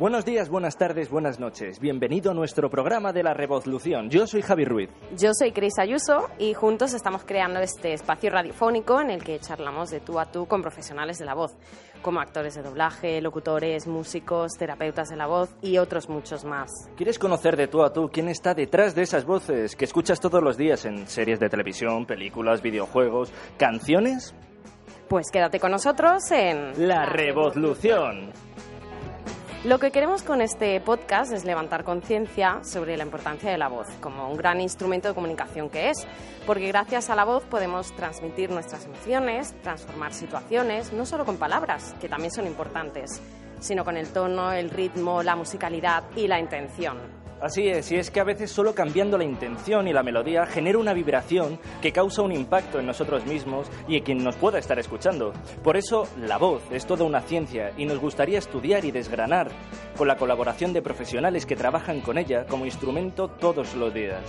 Buenos 0.00 0.24
días, 0.24 0.48
buenas 0.48 0.78
tardes, 0.78 1.10
buenas 1.10 1.38
noches. 1.38 1.78
Bienvenido 1.78 2.30
a 2.30 2.34
nuestro 2.34 2.70
programa 2.70 3.12
de 3.12 3.22
la 3.22 3.34
Revolución. 3.34 4.08
Yo 4.08 4.26
soy 4.26 4.40
Javi 4.40 4.64
Ruiz. 4.64 4.88
Yo 5.14 5.34
soy 5.34 5.52
Cris 5.52 5.78
Ayuso 5.78 6.30
y 6.38 6.54
juntos 6.54 6.94
estamos 6.94 7.22
creando 7.26 7.60
este 7.60 7.92
espacio 7.92 8.30
radiofónico 8.30 8.98
en 9.02 9.10
el 9.10 9.22
que 9.22 9.38
charlamos 9.40 9.90
de 9.90 10.00
tú 10.00 10.18
a 10.18 10.24
tú 10.24 10.46
con 10.46 10.62
profesionales 10.62 11.18
de 11.18 11.26
la 11.26 11.34
voz, 11.34 11.54
como 12.00 12.18
actores 12.18 12.54
de 12.54 12.62
doblaje, 12.62 13.20
locutores, 13.20 13.86
músicos, 13.86 14.52
terapeutas 14.58 15.10
de 15.10 15.16
la 15.16 15.26
voz 15.26 15.54
y 15.60 15.76
otros 15.76 16.08
muchos 16.08 16.46
más. 16.46 16.70
¿Quieres 16.96 17.18
conocer 17.18 17.58
de 17.58 17.68
tú 17.68 17.82
a 17.82 17.92
tú 17.92 18.08
quién 18.10 18.30
está 18.30 18.54
detrás 18.54 18.94
de 18.94 19.02
esas 19.02 19.26
voces 19.26 19.76
que 19.76 19.84
escuchas 19.84 20.18
todos 20.18 20.42
los 20.42 20.56
días 20.56 20.86
en 20.86 21.06
series 21.08 21.38
de 21.38 21.50
televisión, 21.50 22.06
películas, 22.06 22.62
videojuegos, 22.62 23.34
canciones? 23.58 24.34
Pues 25.08 25.26
quédate 25.30 25.60
con 25.60 25.72
nosotros 25.72 26.30
en 26.30 26.88
La 26.88 27.04
Revolución. 27.04 28.32
Lo 29.62 29.78
que 29.78 29.90
queremos 29.90 30.22
con 30.22 30.40
este 30.40 30.80
podcast 30.80 31.34
es 31.34 31.44
levantar 31.44 31.84
conciencia 31.84 32.60
sobre 32.64 32.96
la 32.96 33.04
importancia 33.04 33.50
de 33.50 33.58
la 33.58 33.68
voz 33.68 33.88
como 34.00 34.26
un 34.30 34.38
gran 34.38 34.58
instrumento 34.58 35.08
de 35.08 35.14
comunicación 35.14 35.68
que 35.68 35.90
es, 35.90 36.06
porque 36.46 36.68
gracias 36.68 37.10
a 37.10 37.14
la 37.14 37.26
voz 37.26 37.44
podemos 37.44 37.94
transmitir 37.94 38.50
nuestras 38.50 38.86
emociones, 38.86 39.54
transformar 39.62 40.14
situaciones, 40.14 40.94
no 40.94 41.04
solo 41.04 41.26
con 41.26 41.36
palabras, 41.36 41.94
que 42.00 42.08
también 42.08 42.32
son 42.32 42.46
importantes, 42.46 43.20
sino 43.58 43.84
con 43.84 43.98
el 43.98 44.08
tono, 44.08 44.50
el 44.50 44.70
ritmo, 44.70 45.22
la 45.22 45.36
musicalidad 45.36 46.04
y 46.16 46.26
la 46.26 46.40
intención. 46.40 47.19
Así 47.40 47.68
es, 47.68 47.90
y 47.90 47.96
es 47.96 48.10
que 48.10 48.20
a 48.20 48.24
veces 48.24 48.50
solo 48.50 48.74
cambiando 48.74 49.16
la 49.16 49.24
intención 49.24 49.88
y 49.88 49.94
la 49.94 50.02
melodía 50.02 50.44
genera 50.44 50.78
una 50.78 50.92
vibración 50.92 51.58
que 51.80 51.90
causa 51.90 52.20
un 52.20 52.32
impacto 52.32 52.78
en 52.78 52.86
nosotros 52.86 53.24
mismos 53.24 53.70
y 53.88 53.96
en 53.96 54.04
quien 54.04 54.22
nos 54.22 54.36
pueda 54.36 54.58
estar 54.58 54.78
escuchando. 54.78 55.32
Por 55.62 55.78
eso, 55.78 56.06
la 56.18 56.36
voz 56.36 56.62
es 56.70 56.84
toda 56.84 57.04
una 57.04 57.22
ciencia 57.22 57.72
y 57.78 57.86
nos 57.86 57.98
gustaría 57.98 58.38
estudiar 58.38 58.84
y 58.84 58.90
desgranar 58.90 59.48
con 59.96 60.06
la 60.06 60.16
colaboración 60.16 60.74
de 60.74 60.82
profesionales 60.82 61.46
que 61.46 61.56
trabajan 61.56 62.02
con 62.02 62.18
ella 62.18 62.44
como 62.46 62.66
instrumento 62.66 63.28
todos 63.28 63.74
los 63.74 63.94
días. 63.94 64.22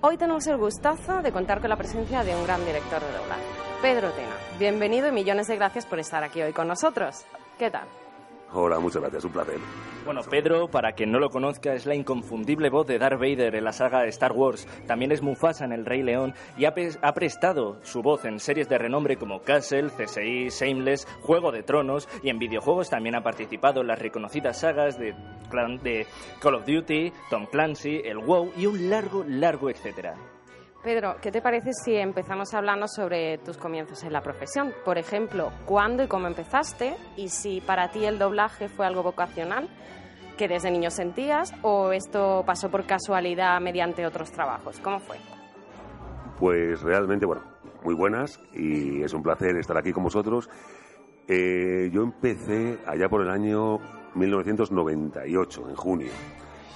Hoy 0.00 0.16
tenemos 0.16 0.46
el 0.46 0.56
gustazo 0.56 1.20
de 1.20 1.32
contar 1.32 1.60
con 1.60 1.68
la 1.68 1.76
presencia 1.76 2.24
de 2.24 2.34
un 2.34 2.44
gran 2.44 2.64
director 2.64 3.00
de 3.00 3.18
doblaje, 3.18 3.42
Pedro 3.82 4.10
Tena. 4.12 4.36
Bienvenido 4.58 5.08
y 5.08 5.12
millones 5.12 5.48
de 5.48 5.56
gracias 5.56 5.84
por 5.84 5.98
estar 5.98 6.24
aquí 6.24 6.40
hoy 6.40 6.54
con 6.54 6.68
nosotros. 6.68 7.26
¿Qué 7.58 7.70
tal? 7.70 8.07
Hola, 8.52 8.78
muchas 8.78 9.02
gracias, 9.02 9.24
un 9.24 9.32
placer. 9.32 9.58
Bueno, 10.06 10.22
Pedro, 10.22 10.68
para 10.68 10.92
quien 10.92 11.12
no 11.12 11.18
lo 11.18 11.28
conozca, 11.28 11.74
es 11.74 11.84
la 11.84 11.94
inconfundible 11.94 12.70
voz 12.70 12.86
de 12.86 12.98
Darth 12.98 13.20
Vader 13.20 13.54
en 13.54 13.64
la 13.64 13.72
saga 13.72 14.06
Star 14.06 14.32
Wars. 14.32 14.66
También 14.86 15.12
es 15.12 15.20
Mufasa 15.20 15.66
en 15.66 15.72
El 15.72 15.84
Rey 15.84 16.02
León 16.02 16.32
y 16.56 16.64
ha, 16.64 16.74
ha 17.02 17.12
prestado 17.12 17.78
su 17.82 18.00
voz 18.00 18.24
en 18.24 18.40
series 18.40 18.66
de 18.70 18.78
renombre 18.78 19.16
como 19.16 19.42
Castle, 19.42 19.90
CSI, 19.90 20.48
Shameless, 20.48 21.06
Juego 21.20 21.52
de 21.52 21.62
Tronos 21.62 22.08
y 22.22 22.30
en 22.30 22.38
videojuegos 22.38 22.88
también 22.88 23.16
ha 23.16 23.22
participado 23.22 23.82
en 23.82 23.88
las 23.88 23.98
reconocidas 23.98 24.60
sagas 24.60 24.98
de, 24.98 25.14
de 25.82 26.06
Call 26.40 26.54
of 26.54 26.64
Duty, 26.64 27.12
Tom 27.28 27.44
Clancy, 27.46 28.00
el 28.02 28.18
WoW 28.18 28.52
y 28.56 28.64
un 28.64 28.88
largo, 28.88 29.24
largo 29.26 29.68
etcétera. 29.68 30.14
Pedro, 30.82 31.16
¿qué 31.20 31.32
te 31.32 31.42
parece 31.42 31.72
si 31.72 31.96
empezamos 31.96 32.54
hablando 32.54 32.86
sobre 32.86 33.38
tus 33.38 33.56
comienzos 33.56 34.04
en 34.04 34.12
la 34.12 34.22
profesión? 34.22 34.72
Por 34.84 34.96
ejemplo, 34.96 35.50
¿cuándo 35.66 36.04
y 36.04 36.06
cómo 36.06 36.28
empezaste? 36.28 36.94
Y 37.16 37.30
si 37.30 37.60
para 37.60 37.90
ti 37.90 38.04
el 38.04 38.18
doblaje 38.18 38.68
fue 38.68 38.86
algo 38.86 39.02
vocacional 39.02 39.68
que 40.36 40.46
desde 40.46 40.70
niño 40.70 40.90
sentías 40.90 41.52
o 41.62 41.90
esto 41.90 42.44
pasó 42.46 42.70
por 42.70 42.86
casualidad 42.86 43.60
mediante 43.60 44.06
otros 44.06 44.30
trabajos. 44.30 44.78
¿Cómo 44.78 45.00
fue? 45.00 45.16
Pues 46.38 46.80
realmente, 46.82 47.26
bueno, 47.26 47.42
muy 47.82 47.96
buenas 47.96 48.40
y 48.54 49.02
es 49.02 49.12
un 49.12 49.22
placer 49.24 49.56
estar 49.56 49.76
aquí 49.76 49.92
con 49.92 50.04
vosotros. 50.04 50.48
Eh, 51.26 51.90
yo 51.92 52.02
empecé 52.02 52.78
allá 52.86 53.08
por 53.08 53.22
el 53.22 53.30
año 53.30 53.80
1998, 54.14 55.70
en 55.70 55.74
junio. 55.74 56.12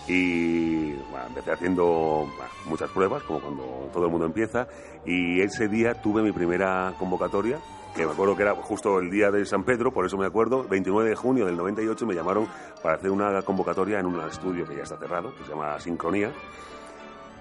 Y 0.08 0.92
bueno, 1.10 1.26
empecé 1.28 1.52
haciendo 1.52 2.26
muchas 2.66 2.90
pruebas, 2.90 3.22
como 3.22 3.40
cuando 3.40 3.90
todo 3.92 4.06
el 4.06 4.10
mundo 4.10 4.26
empieza, 4.26 4.66
y 5.06 5.40
ese 5.40 5.68
día 5.68 5.94
tuve 5.94 6.22
mi 6.22 6.32
primera 6.32 6.94
convocatoria, 6.98 7.58
que 7.94 8.06
me 8.06 8.12
acuerdo 8.12 8.36
que 8.36 8.42
era 8.42 8.54
justo 8.54 8.98
el 8.98 9.10
día 9.10 9.30
de 9.30 9.44
San 9.44 9.64
Pedro, 9.64 9.92
por 9.92 10.06
eso 10.06 10.16
me 10.16 10.26
acuerdo, 10.26 10.64
29 10.64 11.10
de 11.10 11.16
junio 11.16 11.46
del 11.46 11.56
98 11.56 12.06
me 12.06 12.14
llamaron 12.14 12.48
para 12.82 12.96
hacer 12.96 13.10
una 13.10 13.42
convocatoria 13.42 14.00
en 14.00 14.06
un 14.06 14.20
estudio 14.20 14.66
que 14.66 14.76
ya 14.76 14.82
está 14.82 14.96
cerrado, 14.96 15.34
que 15.36 15.44
se 15.44 15.50
llama 15.50 15.78
Sincronía, 15.78 16.32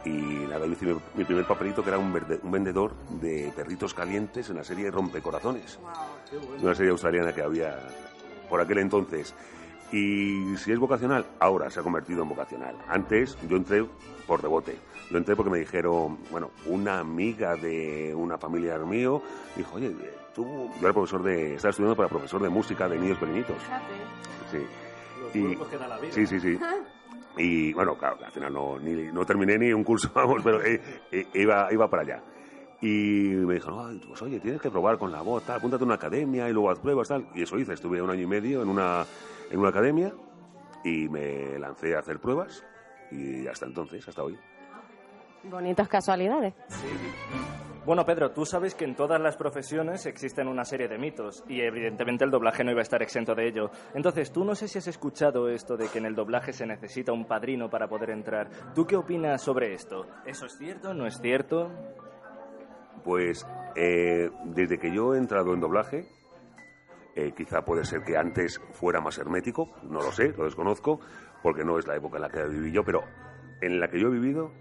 y 0.04 0.10
nada, 0.10 0.66
hice 0.66 0.96
mi, 1.16 1.24
primer 1.24 1.46
papelito 1.46 1.84
que 1.84 1.90
era 1.90 2.00
un, 2.00 2.12
un, 2.44 2.52
vendedor 2.52 2.94
de 3.22 3.54
perritos 3.56 3.94
calientes 3.94 4.50
en 4.50 4.58
la 4.58 4.64
serie 4.64 4.90
Rompecorazones, 4.90 5.80
una 6.60 6.74
serie 6.74 6.92
australiana 6.92 7.34
que 7.34 7.44
había 7.44 7.78
por 8.50 8.60
aquel 8.60 8.80
entonces. 8.80 9.36
Y 9.92 10.56
si 10.58 10.72
es 10.72 10.80
vocacional, 10.80 11.26
ahora 11.40 11.70
se 11.70 11.80
ha 11.80 11.84
convertido 11.84 12.24
en 12.24 12.30
vocacional. 12.30 12.76
Antes 12.88 13.38
yo 13.48 13.58
entré 13.58 13.86
por 14.26 14.42
rebote. 14.42 14.78
Yo 15.10 15.18
entré 15.18 15.36
porque 15.36 15.52
me 15.52 15.60
dijeron, 15.60 16.18
bueno, 16.32 16.52
una 16.66 17.00
amiga 17.00 17.56
de 17.58 18.16
una 18.16 18.38
familia 18.38 18.78
mío 18.78 19.22
dijo, 19.56 19.76
oye, 19.76 19.94
tú, 20.34 20.70
yo 20.80 20.82
era 20.82 20.94
profesor 20.94 21.22
de, 21.24 21.56
estaba 21.56 21.72
estudiando 21.72 21.98
para 21.98 22.08
profesor 22.08 22.42
de 22.42 22.50
música 22.50 22.88
de 22.88 22.98
niños 22.98 23.18
pequeñitos. 23.18 23.58
Sí. 24.50 25.38
y, 25.38 25.58
Sí, 26.12 26.28
sí, 26.28 26.40
sí. 26.40 26.60
Y 27.38 27.72
bueno, 27.72 27.96
claro, 27.96 28.18
al 28.26 28.32
final 28.32 28.52
no, 28.52 28.78
ni, 28.78 29.04
no 29.12 29.26
terminé 29.26 29.58
ni 29.58 29.72
un 29.72 29.86
curso, 29.86 30.12
vamos, 30.16 30.42
pero 30.44 30.62
eh, 30.64 30.82
eh, 31.12 31.28
iba, 31.34 31.72
iba 31.72 31.90
para 31.90 32.04
allá. 32.04 32.24
Y 32.82 33.30
me 33.30 33.54
dijo, 33.54 33.90
pues 34.08 34.22
oye, 34.22 34.40
tienes 34.40 34.60
que 34.60 34.70
probar 34.70 34.98
con 34.98 35.12
la 35.12 35.22
voz, 35.22 35.44
tal, 35.44 35.58
apúntate 35.58 35.84
a 35.84 35.86
una 35.86 35.96
academia 35.96 36.50
y 36.50 36.54
luego 36.54 36.72
haz 36.72 36.80
pruebas, 36.80 37.08
tal. 37.08 37.28
Y 37.36 37.44
eso 37.44 37.58
hice, 37.58 37.74
estuve 37.74 38.02
un 38.02 38.10
año 38.10 38.24
y 38.24 38.28
medio 38.28 38.64
en 38.64 38.70
una 38.70 39.06
en 39.52 39.60
una 39.60 39.70
academia 39.70 40.14
y 40.84 41.08
me 41.10 41.60
lancé 41.60 41.96
a 41.96 42.00
hacer 42.00 42.20
pruebas 42.20 42.66
y 43.12 43.48
hasta 43.48 43.66
entonces, 43.66 44.08
hasta 44.08 44.24
hoy. 44.24 44.38
Bonitas 45.44 45.88
casualidades. 45.88 46.54
Bueno, 47.84 48.06
Pedro, 48.06 48.32
tú 48.32 48.46
sabes 48.46 48.76
que 48.76 48.86
en 48.86 48.96
todas 48.96 49.20
las 49.20 49.36
profesiones 49.36 50.06
existen 50.06 50.48
una 50.48 50.64
serie 50.64 50.88
de 50.88 51.00
mitos 51.00 51.44
y 51.50 51.62
evidentemente 51.62 52.24
el 52.24 52.30
doblaje 52.30 52.64
no 52.64 52.70
iba 52.70 52.80
a 52.80 52.84
estar 52.84 53.02
exento 53.02 53.34
de 53.34 53.48
ello. 53.48 53.72
Entonces, 53.96 54.32
tú 54.32 54.46
no 54.46 54.54
sé 54.54 54.68
si 54.68 54.78
has 54.78 54.88
escuchado 54.88 55.50
esto 55.50 55.76
de 55.76 55.88
que 55.88 55.98
en 55.98 56.06
el 56.06 56.14
doblaje 56.14 56.54
se 56.54 56.68
necesita 56.68 57.12
un 57.12 57.26
padrino 57.26 57.72
para 57.72 57.88
poder 57.88 58.12
entrar. 58.12 58.50
¿Tú 58.76 58.86
qué 58.86 58.96
opinas 58.96 59.42
sobre 59.42 59.74
esto? 59.74 60.06
¿Eso 60.28 60.46
es 60.46 60.58
cierto? 60.60 60.94
¿No 60.94 61.08
es 61.08 61.20
cierto? 61.20 61.72
Pues 63.04 63.48
eh, 63.76 64.30
desde 64.46 64.78
que 64.78 64.94
yo 64.94 65.16
he 65.16 65.18
entrado 65.18 65.56
en 65.56 65.60
doblaje, 65.60 66.06
eh, 67.16 67.34
quizá 67.36 67.64
puede 67.64 67.84
ser 67.86 68.04
que 68.04 68.18
antes 68.18 68.62
fuera 68.74 69.02
más 69.02 69.18
hermético, 69.18 69.70
no 69.84 70.02
lo 70.02 70.12
sé, 70.12 70.34
lo 70.38 70.46
desconozco, 70.46 71.00
porque 71.44 71.64
no 71.64 71.78
es 71.78 71.88
la 71.88 71.96
época 71.96 72.18
en 72.18 72.22
la 72.22 72.30
que 72.30 72.44
viví 72.46 72.72
yo, 72.72 72.84
pero 72.84 73.04
en 73.62 73.80
la 73.80 73.90
que 73.90 74.00
yo 74.00 74.08
he 74.08 74.12
vivido, 74.12 74.52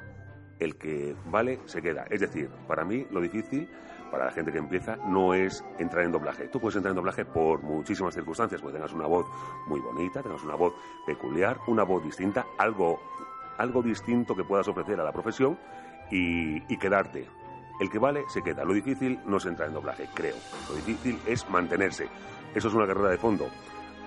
el 0.58 0.76
que 0.76 1.14
vale 1.26 1.60
se 1.64 1.82
queda. 1.82 2.04
Es 2.10 2.20
decir, 2.20 2.50
para 2.66 2.84
mí 2.84 3.06
lo 3.10 3.20
difícil, 3.20 3.68
para 4.10 4.26
la 4.26 4.32
gente 4.32 4.52
que 4.52 4.58
empieza, 4.58 4.96
no 4.96 5.34
es 5.34 5.64
entrar 5.78 6.04
en 6.04 6.12
doblaje. 6.12 6.48
Tú 6.48 6.60
puedes 6.60 6.76
entrar 6.76 6.90
en 6.90 6.96
doblaje 6.96 7.24
por 7.24 7.62
muchísimas 7.62 8.14
circunstancias, 8.14 8.60
porque 8.60 8.74
tengas 8.76 8.92
una 8.92 9.06
voz 9.06 9.26
muy 9.66 9.80
bonita, 9.80 10.22
tengas 10.22 10.42
una 10.42 10.56
voz 10.56 10.74
peculiar, 11.06 11.58
una 11.68 11.84
voz 11.84 12.02
distinta, 12.04 12.46
algo, 12.58 13.00
algo 13.58 13.82
distinto 13.82 14.34
que 14.34 14.44
puedas 14.44 14.68
ofrecer 14.68 15.00
a 15.00 15.04
la 15.04 15.12
profesión 15.12 15.58
y, 16.10 16.62
y 16.72 16.78
quedarte. 16.78 17.26
El 17.80 17.88
que 17.88 17.98
vale 17.98 18.24
se 18.28 18.42
queda. 18.42 18.64
Lo 18.64 18.74
difícil 18.74 19.18
no 19.24 19.38
es 19.38 19.46
entrar 19.46 19.68
en 19.68 19.74
doblaje, 19.74 20.06
creo. 20.12 20.36
Lo 20.68 20.74
difícil 20.74 21.18
es 21.26 21.48
mantenerse. 21.48 22.08
Eso 22.54 22.68
es 22.68 22.74
una 22.74 22.86
carrera 22.86 23.10
de 23.10 23.18
fondo. 23.18 23.48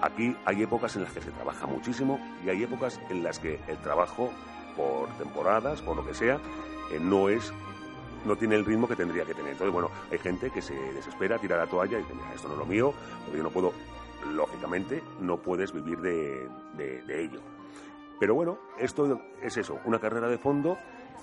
Aquí 0.02 0.36
hay 0.46 0.64
épocas 0.64 0.96
en 0.96 1.04
las 1.04 1.14
que 1.14 1.22
se 1.22 1.32
trabaja 1.32 1.66
muchísimo 1.66 2.20
y 2.46 2.50
hay 2.50 2.64
épocas 2.64 3.00
en 3.10 3.24
las 3.24 3.40
que 3.40 3.60
el 3.68 3.78
trabajo, 3.78 4.32
por 4.76 5.08
temporadas, 5.18 5.82
por 5.82 5.96
lo 5.96 6.06
que 6.06 6.14
sea, 6.14 6.40
eh, 6.92 7.00
no 7.00 7.30
es 7.30 7.54
no 8.26 8.36
tiene 8.38 8.56
el 8.56 8.66
ritmo 8.66 8.88
que 8.88 8.96
tendría 8.96 9.26
que 9.26 9.34
tener. 9.34 9.52
Entonces, 9.52 9.74
bueno, 9.74 9.90
hay 10.10 10.18
gente 10.18 10.50
que 10.50 10.62
se 10.62 10.74
desespera, 10.74 11.40
tira 11.40 11.58
la 11.58 11.68
toalla 11.68 11.98
y 11.98 12.02
dice, 12.02 12.14
mira, 12.14 12.34
esto 12.34 12.48
no 12.48 12.54
es 12.54 12.60
lo 12.60 12.66
mío, 12.66 12.94
porque 13.24 13.38
yo 13.38 13.44
no 13.44 13.50
puedo, 13.50 13.74
lógicamente, 14.32 15.04
no 15.20 15.38
puedes 15.38 15.74
vivir 15.74 16.00
de, 16.00 16.48
de 16.78 17.22
ello. 17.22 17.42
Pero 18.20 18.36
bueno, 18.36 18.58
esto 18.78 19.20
es 19.42 19.58
eso, 19.58 19.80
una 19.84 20.00
carrera 20.00 20.30
de 20.30 20.38
fondo 20.38 20.78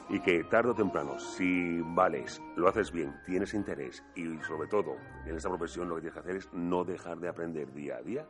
y 0.08 0.20
que 0.20 0.44
tarde 0.44 0.70
o 0.70 0.74
temprano, 0.74 1.18
si 1.18 1.80
vales, 1.80 2.42
lo 2.56 2.68
haces 2.68 2.90
bien, 2.90 3.14
tienes 3.24 3.54
interés 3.54 4.02
y 4.16 4.24
sobre 4.42 4.68
todo 4.68 4.96
en 5.24 5.36
esta 5.36 5.48
profesión 5.48 5.88
lo 5.88 5.96
que 5.96 6.02
tienes 6.02 6.14
que 6.14 6.20
hacer 6.20 6.36
es 6.36 6.52
no 6.52 6.84
dejar 6.84 7.18
de 7.18 7.28
aprender 7.28 7.72
día 7.72 7.96
a 7.96 8.02
día. 8.02 8.26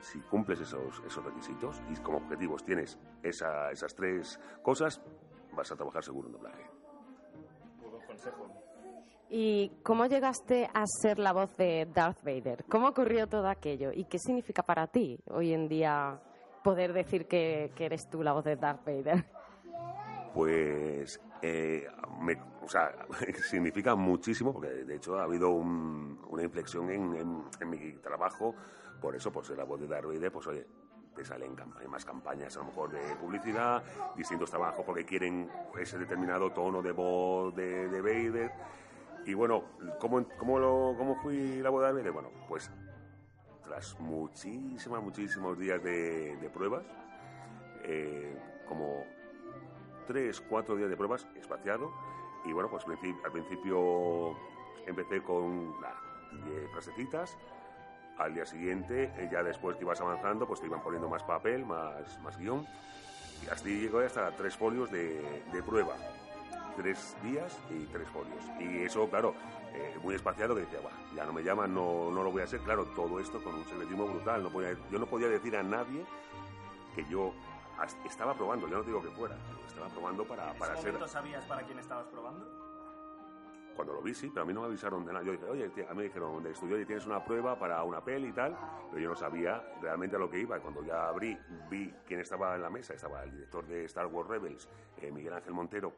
Si 0.00 0.20
cumples 0.20 0.60
esos, 0.60 1.02
esos 1.06 1.24
requisitos 1.24 1.80
y 1.90 1.96
como 1.96 2.18
objetivos 2.18 2.64
tienes 2.64 2.98
esa, 3.22 3.70
esas 3.70 3.94
tres 3.94 4.38
cosas, 4.62 5.00
vas 5.52 5.70
a 5.70 5.76
trabajar 5.76 6.02
seguro 6.02 6.28
en 6.28 6.32
doblaje. 6.32 6.66
consejo. 8.06 8.48
¿Y 9.34 9.70
cómo 9.82 10.06
llegaste 10.06 10.68
a 10.74 10.84
ser 10.86 11.18
la 11.18 11.32
voz 11.32 11.56
de 11.56 11.86
Darth 11.86 12.22
Vader? 12.22 12.64
¿Cómo 12.68 12.88
ocurrió 12.88 13.26
todo 13.26 13.48
aquello? 13.48 13.90
¿Y 13.90 14.04
qué 14.04 14.18
significa 14.18 14.62
para 14.62 14.86
ti 14.88 15.18
hoy 15.30 15.54
en 15.54 15.68
día 15.68 16.20
poder 16.62 16.92
decir 16.92 17.26
que, 17.26 17.72
que 17.74 17.86
eres 17.86 18.08
tú 18.10 18.22
la 18.22 18.34
voz 18.34 18.44
de 18.44 18.56
Darth 18.56 18.84
Vader? 18.84 19.24
Pues 20.32 21.20
eh, 21.42 21.86
o 22.62 22.68
sea, 22.68 22.94
significa 23.50 23.94
muchísimo, 23.94 24.52
porque 24.52 24.68
de 24.68 24.96
hecho 24.96 25.18
ha 25.18 25.24
habido 25.24 25.50
una 25.50 26.42
inflexión 26.42 26.90
en, 26.90 27.68
mi 27.68 27.92
trabajo, 27.94 28.54
por 29.00 29.16
eso, 29.16 29.32
ser 29.42 29.58
la 29.58 29.64
voz 29.64 29.80
de 29.80 29.88
Darth 29.88 30.32
pues 30.32 30.46
oye, 30.46 30.66
te 31.14 31.24
salen 31.24 31.56
más 31.88 32.04
campañas 32.04 32.56
a 32.56 32.60
lo 32.60 32.66
mejor 32.66 32.90
de 32.90 33.16
publicidad, 33.16 33.82
distintos 34.16 34.50
trabajos 34.50 34.84
porque 34.86 35.04
quieren 35.04 35.50
ese 35.78 35.98
determinado 35.98 36.52
tono 36.52 36.80
de 36.80 36.92
voz 36.92 37.54
de, 37.54 37.88
de 37.88 38.00
Vader. 38.00 38.52
Y 39.26 39.34
bueno, 39.34 39.64
¿cómo, 39.98 40.26
cómo, 40.38 40.58
lo, 40.58 40.94
¿cómo 40.96 41.16
fui 41.16 41.60
la 41.60 41.70
boda 41.70 41.88
de 41.88 41.94
Vader? 41.94 42.12
Bueno, 42.12 42.30
pues 42.48 42.70
tras 43.62 43.98
muchísimos, 44.00 45.02
muchísimos 45.02 45.58
días 45.58 45.82
de, 45.82 46.50
pruebas, 46.52 46.84
eh, 47.84 48.36
como 48.68 49.04
tres, 50.06 50.40
cuatro 50.40 50.76
días 50.76 50.90
de 50.90 50.96
pruebas, 50.96 51.26
espaciado, 51.36 51.92
y 52.44 52.52
bueno, 52.52 52.68
pues 52.70 52.84
al 52.86 53.32
principio 53.32 54.36
empecé 54.86 55.22
con 55.22 55.74
las 55.80 55.94
frasecitas, 56.72 57.36
al 58.18 58.34
día 58.34 58.44
siguiente, 58.44 59.12
eh, 59.16 59.28
ya 59.30 59.42
después 59.42 59.76
que 59.76 59.84
ibas 59.84 60.00
avanzando, 60.00 60.46
pues 60.46 60.60
te 60.60 60.66
iban 60.66 60.82
poniendo 60.82 61.08
más 61.08 61.22
papel, 61.22 61.64
más, 61.64 62.20
más 62.20 62.38
guion, 62.38 62.66
y 63.44 63.48
así 63.50 63.80
llegó 63.80 64.00
hasta 64.00 64.30
tres 64.36 64.56
folios 64.56 64.90
de, 64.90 65.42
de 65.52 65.62
prueba 65.62 65.96
tres 66.76 67.16
días 67.22 67.58
y 67.70 67.84
tres 67.86 68.08
folios. 68.08 68.44
Y 68.60 68.82
eso, 68.82 69.08
claro, 69.08 69.34
eh, 69.74 69.96
muy 70.02 70.14
espaciado 70.14 70.54
que 70.54 70.62
decía, 70.62 70.80
ya 71.14 71.24
no 71.24 71.32
me 71.32 71.42
llaman, 71.42 71.74
no, 71.74 72.10
no 72.10 72.22
lo 72.22 72.30
voy 72.30 72.42
a 72.42 72.44
hacer. 72.44 72.60
Claro, 72.60 72.86
todo 72.86 73.20
esto 73.20 73.42
con 73.42 73.54
un 73.54 73.64
secretismo 73.64 74.06
brutal. 74.06 74.42
No 74.42 74.50
podía, 74.50 74.76
yo 74.90 74.98
no 74.98 75.06
podía 75.06 75.28
decir 75.28 75.56
a 75.56 75.62
nadie 75.62 76.04
que 76.94 77.04
yo 77.06 77.32
estaba 78.04 78.34
probando. 78.34 78.68
Yo 78.68 78.78
no 78.78 78.82
digo 78.82 79.02
que 79.02 79.10
fuera, 79.10 79.36
estaba 79.66 79.88
probando 79.88 80.24
para, 80.24 80.52
para 80.54 80.76
ser. 80.76 81.08
sabías 81.08 81.44
para 81.46 81.62
quién 81.62 81.78
estabas 81.78 82.06
probando? 82.08 82.62
Cuando 83.74 83.94
lo 83.94 84.02
vi, 84.02 84.12
sí, 84.12 84.28
pero 84.28 84.42
a 84.42 84.44
mí 84.44 84.52
no 84.52 84.60
me 84.60 84.66
avisaron 84.66 85.04
de 85.04 85.12
nada. 85.12 85.24
Yo 85.24 85.32
dije, 85.32 85.44
oye, 85.46 85.64
a 85.64 85.90
mí 85.90 85.96
me 85.96 86.02
dijeron 86.04 86.42
de 86.42 86.50
estudio 86.50 86.78
y 86.78 86.84
tienes 86.84 87.06
una 87.06 87.24
prueba 87.24 87.58
para 87.58 87.82
una 87.84 88.04
peli 88.04 88.28
y 88.28 88.32
tal, 88.32 88.56
pero 88.90 89.02
yo 89.02 89.08
no 89.08 89.16
sabía 89.16 89.64
realmente 89.80 90.16
a 90.16 90.18
lo 90.18 90.30
que 90.30 90.40
iba. 90.40 90.58
Y 90.58 90.60
cuando 90.60 90.84
ya 90.84 91.08
abrí, 91.08 91.38
vi 91.70 91.92
quién 92.06 92.20
estaba 92.20 92.54
en 92.54 92.62
la 92.62 92.70
mesa. 92.70 92.92
Estaba 92.92 93.24
el 93.24 93.30
director 93.30 93.66
de 93.66 93.84
Star 93.86 94.06
Wars 94.06 94.28
Rebels, 94.28 94.68
eh, 94.98 95.10
Miguel 95.10 95.32
Ángel 95.32 95.54
Montero, 95.54 95.94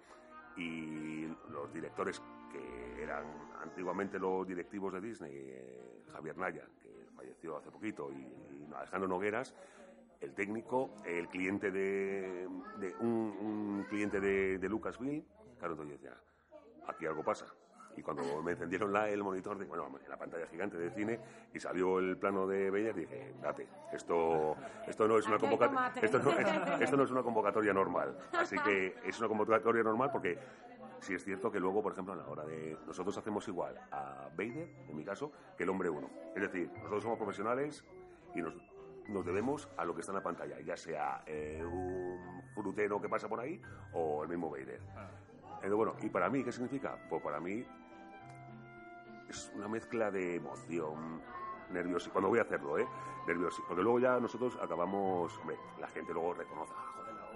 y 0.56 1.26
los 1.50 1.72
directores 1.72 2.22
que 2.52 3.02
eran 3.02 3.24
antiguamente 3.60 4.18
los 4.18 4.46
directivos 4.46 4.92
de 4.92 5.00
Disney, 5.00 5.32
eh, 5.34 6.04
Javier 6.12 6.38
Naya, 6.38 6.64
que 6.80 7.08
falleció 7.16 7.56
hace 7.56 7.70
poquito, 7.70 8.10
y, 8.12 8.44
Alejandro 8.74 9.08
Nogueras, 9.08 9.54
el 10.24 10.34
técnico, 10.34 10.90
el 11.04 11.28
cliente 11.28 11.70
de, 11.70 12.48
un, 13.00 13.86
cliente 13.88 14.20
de, 14.20 14.58
de 14.58 14.68
Lucasville, 14.68 15.24
claro, 15.58 15.74
entonces 15.74 16.00
yo 16.00 16.02
decía, 16.02 16.20
aquí 16.88 17.06
algo 17.06 17.22
pasa 17.22 17.46
y 17.96 18.02
cuando 18.02 18.42
me 18.42 18.52
encendieron 18.52 18.92
la, 18.92 19.08
el 19.08 19.22
monitor, 19.22 19.58
de, 19.58 19.66
bueno, 19.66 19.88
la 20.08 20.16
pantalla 20.16 20.46
gigante 20.46 20.76
de 20.76 20.90
cine 20.90 21.20
y 21.52 21.60
salió 21.60 21.98
el 21.98 22.16
plano 22.16 22.46
de 22.46 22.70
Bayer, 22.70 22.94
dije, 22.94 23.34
date, 23.40 23.68
esto, 23.92 24.56
esto, 24.86 25.06
no 25.06 25.18
es 25.18 25.26
una 25.26 25.38
convocatoria, 25.38 25.92
esto, 26.02 26.18
no, 26.18 26.30
esto 26.80 26.96
no 26.96 27.04
es 27.04 27.10
una 27.10 27.22
convocatoria 27.22 27.72
normal. 27.72 28.16
Así 28.32 28.56
que 28.58 28.96
es 29.04 29.18
una 29.18 29.28
convocatoria 29.28 29.82
normal 29.82 30.10
porque 30.12 30.38
sí 31.00 31.14
es 31.14 31.24
cierto 31.24 31.50
que 31.50 31.60
luego, 31.60 31.82
por 31.82 31.92
ejemplo, 31.92 32.14
a 32.14 32.16
la 32.16 32.26
hora 32.26 32.44
de... 32.44 32.76
Nosotros 32.86 33.16
hacemos 33.16 33.46
igual 33.48 33.78
a 33.90 34.28
Vader, 34.36 34.68
en 34.88 34.96
mi 34.96 35.04
caso, 35.04 35.30
que 35.56 35.64
el 35.64 35.70
hombre 35.70 35.88
uno. 35.88 36.10
Es 36.34 36.42
decir, 36.42 36.70
nosotros 36.74 37.02
somos 37.02 37.18
profesionales 37.18 37.84
y 38.34 38.42
nos, 38.42 38.54
nos 39.08 39.24
debemos 39.24 39.68
a 39.76 39.84
lo 39.84 39.94
que 39.94 40.00
está 40.00 40.12
en 40.12 40.16
la 40.16 40.22
pantalla, 40.22 40.60
ya 40.60 40.76
sea 40.76 41.22
eh, 41.26 41.62
un 41.64 42.42
frutero 42.54 43.00
que 43.00 43.08
pasa 43.08 43.28
por 43.28 43.40
ahí 43.40 43.60
o 43.92 44.22
el 44.22 44.28
mismo 44.28 44.50
Vader. 44.50 44.80
Ah. 44.96 45.10
bueno, 45.74 45.94
¿y 46.02 46.08
para 46.08 46.28
mí 46.30 46.42
qué 46.42 46.52
significa? 46.52 46.96
Pues 47.08 47.22
para 47.22 47.40
mí 47.40 47.64
es 49.28 49.52
una 49.54 49.68
mezcla 49.68 50.10
de 50.10 50.36
emoción, 50.36 51.20
nervioso. 51.70 52.10
Cuando 52.12 52.28
voy 52.28 52.38
a 52.38 52.42
hacerlo, 52.42 52.78
¿eh? 52.78 52.86
Nervioso. 53.26 53.62
Porque 53.66 53.82
luego 53.82 53.98
ya 53.98 54.20
nosotros 54.20 54.56
acabamos. 54.60 55.36
Hombre, 55.38 55.58
la 55.80 55.88
gente 55.88 56.12
luego 56.12 56.34
reconoce, 56.34 56.72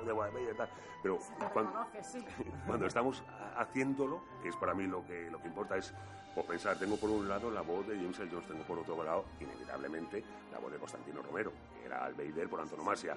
de 0.05 0.13
Guadalajara 0.13 0.53
y 0.53 0.57
tal. 0.57 0.69
Pero 1.03 1.19
cuando, 1.53 1.87
cuando, 2.67 2.87
estamos 2.87 3.23
haciéndolo, 3.57 4.23
que 4.43 4.49
es 4.49 4.57
para 4.57 4.75
mí 4.75 4.87
lo 4.87 5.05
que, 5.07 5.31
lo 5.31 5.41
que 5.41 5.49
importa, 5.49 5.77
es 5.77 5.95
pues, 6.35 6.47
pensar, 6.47 6.79
tengo 6.79 6.97
por 6.97 7.11
un 7.11 7.29
lado 7.29 7.51
la 7.51 7.63
voz 7.63 7.87
de 7.87 7.97
James 7.97 8.19
L. 8.19 8.31
Jones, 8.31 8.49
tengo 8.49 8.63
por 8.65 8.79
otro 8.79 9.03
lado, 9.03 9.25
inevitablemente, 9.41 10.25
la 10.53 10.59
voz 10.59 10.73
de 10.73 10.79
Constantino 10.79 11.23
Romero, 11.23 11.53
que 11.81 11.87
era 11.87 12.07
el 12.07 12.15
Vader 12.15 12.49
por 12.49 12.61
antonomasia. 12.61 13.17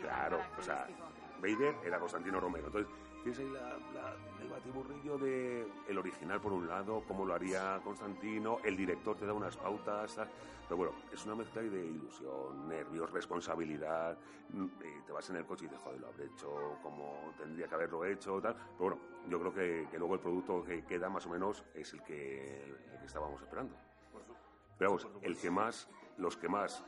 Claro, 0.00 0.40
o 0.58 0.62
sea, 0.62 0.86
Vader 1.40 1.76
era 1.84 1.98
Constantino 1.98 2.40
Romero. 2.40 2.66
Entonces, 2.66 2.92
tienes 3.22 3.38
ahí 3.38 3.52
el 4.40 4.48
batiburrillo 4.48 5.18
de 5.18 5.66
el 5.88 5.98
original 5.98 6.40
por 6.40 6.52
un 6.52 6.66
lado, 6.66 7.02
cómo 7.06 7.24
lo 7.24 7.34
haría 7.34 7.80
Constantino, 7.84 8.58
el 8.64 8.76
director 8.76 9.16
te 9.16 9.26
da 9.26 9.32
unas 9.32 9.56
pautas, 9.56 10.18
pero 10.68 10.76
bueno, 10.76 10.92
es 11.12 11.24
una 11.26 11.34
mezcla 11.34 11.62
de 11.62 11.86
ilusión, 11.86 12.68
nervios, 12.68 13.10
responsabilidad, 13.10 14.16
mm, 14.50 14.66
te 15.06 15.12
vas 15.12 15.28
en 15.30 15.36
el 15.36 15.44
coche 15.44 15.64
y 15.64 15.68
dices, 15.68 15.82
joder, 15.82 16.00
lo 16.00 16.08
habré 16.08 16.26
hecho 16.26 16.78
como 16.82 17.32
tendría 17.36 17.66
que 17.66 17.74
haberlo 17.74 18.04
hecho, 18.04 18.40
tal, 18.40 18.54
pero 18.54 18.96
bueno, 18.96 18.98
yo 19.28 19.40
creo 19.40 19.54
que, 19.90 19.98
luego 19.98 20.14
el 20.14 20.20
producto 20.20 20.64
que 20.64 20.84
queda 20.84 21.08
más 21.08 21.26
o 21.26 21.30
menos 21.30 21.64
es 21.74 21.92
el 21.92 22.02
que, 22.02 22.64
el 22.64 22.98
que 22.98 23.06
estábamos 23.06 23.40
esperando. 23.42 23.76
Pero 24.78 24.92
vamos, 24.92 25.08
el 25.22 25.36
que 25.36 25.50
más, 25.50 25.88
los 26.16 26.38
que 26.38 26.48
más 26.48 26.82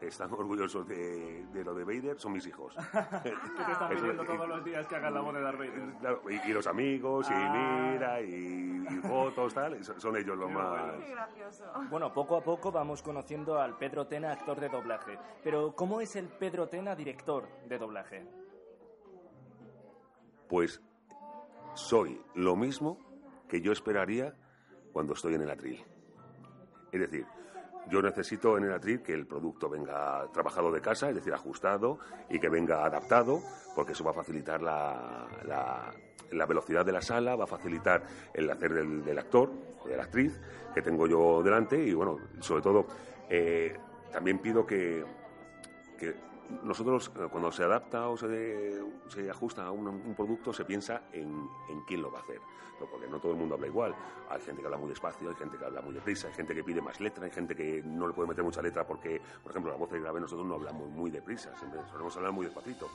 están 0.00 0.32
orgullosos 0.32 0.86
de, 0.86 1.44
de, 1.46 1.64
lo 1.64 1.74
de 1.74 1.84
Vader 1.84 2.18
son 2.18 2.32
mis 2.32 2.46
hijos. 2.46 2.74
que 3.22 3.64
te 3.64 3.72
están 3.72 3.88
pidiendo 3.88 4.24
todos 4.24 4.48
los 4.48 4.64
días 4.64 4.86
que 4.86 4.96
hagan 4.96 5.14
la 5.14 5.20
voz 5.20 5.34
de 5.34 5.40
Darth 5.40 5.58
Vader. 5.58 6.40
y, 6.46 6.52
los 6.52 6.66
amigos, 6.66 7.28
y 7.30 7.34
ah. 7.34 7.92
mira, 7.92 8.20
y, 8.20 8.84
fotos, 9.02 9.54
tal, 9.54 9.82
son 9.84 10.16
ellos 10.16 10.36
los 10.36 10.50
más... 10.50 10.94
Bueno, 11.90 12.12
poco 12.12 12.36
a 12.36 12.42
poco 12.42 12.70
vamos 12.70 13.02
conociendo 13.02 13.60
al 13.60 13.76
Pedro 13.76 14.06
Tena, 14.06 14.32
actor 14.32 14.60
de 14.60 14.68
doblaje. 14.68 15.18
Pero, 15.42 15.74
¿cómo 15.74 16.00
es 16.00 16.14
el 16.16 16.28
Pedro 16.28 16.68
Tena, 16.68 16.94
director 16.94 17.48
de 17.66 17.78
doblaje? 17.78 18.26
Pues 20.48 20.80
soy 21.74 22.20
lo 22.34 22.56
mismo 22.56 22.98
que 23.48 23.60
yo 23.60 23.72
esperaría 23.72 24.34
cuando 24.92 25.14
estoy 25.14 25.34
en 25.34 25.42
el 25.42 25.50
atril. 25.50 25.84
Es 26.92 27.00
decir, 27.00 27.26
yo 27.88 28.02
necesito 28.02 28.56
en 28.56 28.64
el 28.64 28.72
atril 28.72 29.02
que 29.02 29.12
el 29.12 29.26
producto 29.26 29.68
venga 29.68 30.26
trabajado 30.32 30.70
de 30.70 30.80
casa, 30.80 31.08
es 31.08 31.14
decir, 31.14 31.32
ajustado 31.32 31.98
y 32.30 32.38
que 32.38 32.48
venga 32.48 32.84
adaptado, 32.84 33.42
porque 33.74 33.92
eso 33.92 34.04
va 34.04 34.10
a 34.10 34.14
facilitar 34.14 34.62
la, 34.62 35.26
la, 36.30 36.46
velocidad 36.46 36.84
de 36.84 36.92
la 36.92 37.00
sala, 37.00 37.36
va 37.36 37.44
a 37.44 37.46
facilitar 37.46 38.02
el 38.34 38.50
hacer 38.50 38.72
del, 38.74 39.18
actor, 39.18 39.50
de 39.86 39.96
la 39.96 40.04
actriz 40.04 40.38
que 40.74 40.82
tengo 40.82 41.06
yo 41.06 41.42
delante 41.42 41.82
y, 41.82 41.94
bueno, 41.94 42.18
sobre 42.40 42.62
todo, 42.62 42.86
eh, 43.28 43.76
también 44.12 44.38
pido 44.38 44.66
que, 44.66 45.04
que 45.98 46.14
nosotros 46.62 47.10
eh, 47.16 47.28
cuando 47.30 47.52
se 47.52 47.64
adapta 47.64 48.08
o 48.08 48.16
se, 48.16 48.80
se 49.08 49.30
ajusta 49.30 49.66
a 49.66 49.70
un, 49.70 50.14
producto 50.14 50.52
se 50.52 50.64
piensa 50.64 51.02
en, 51.12 51.48
en, 51.68 51.80
quién 51.86 52.02
lo 52.02 52.10
va 52.10 52.20
a 52.20 52.22
hacer, 52.22 52.40
porque 52.90 53.06
no 53.08 53.18
todo 53.20 53.32
el 53.32 53.38
mundo 53.38 53.54
habla 53.54 53.66
igual. 53.66 53.94
Hay 54.30 54.40
gente 54.40 54.60
que 54.60 54.66
habla 54.66 54.78
muy 54.78 54.88
despacio, 54.88 55.28
hay 55.28 55.34
gente 55.34 55.58
que 55.58 55.64
habla 55.64 55.80
muy 55.80 55.94
deprisa, 55.94 56.28
hay 56.28 56.34
gente 56.34 56.54
que 56.54 56.64
pide 56.64 56.80
más 56.80 57.00
letra, 57.00 57.24
hay 57.24 57.30
gente 57.30 57.54
que 57.54 57.82
no 57.84 58.08
le 58.08 58.14
puede 58.14 58.28
meter 58.28 58.44
mucha 58.44 58.62
letra 58.62 58.86
porque, 58.86 59.20
por 59.42 59.52
ejemplo, 59.52 59.72
la 59.72 59.78
voz 59.78 59.90
de 59.90 60.00
grave 60.00 60.20
nosotros 60.20 60.46
no 60.46 60.54
hablamos 60.54 60.88
muy 60.90 61.10
deprisa, 61.10 61.54
siempre 61.56 61.80
solemos 61.90 62.16
hablar 62.16 62.32
muy 62.32 62.46
despacito, 62.46 62.88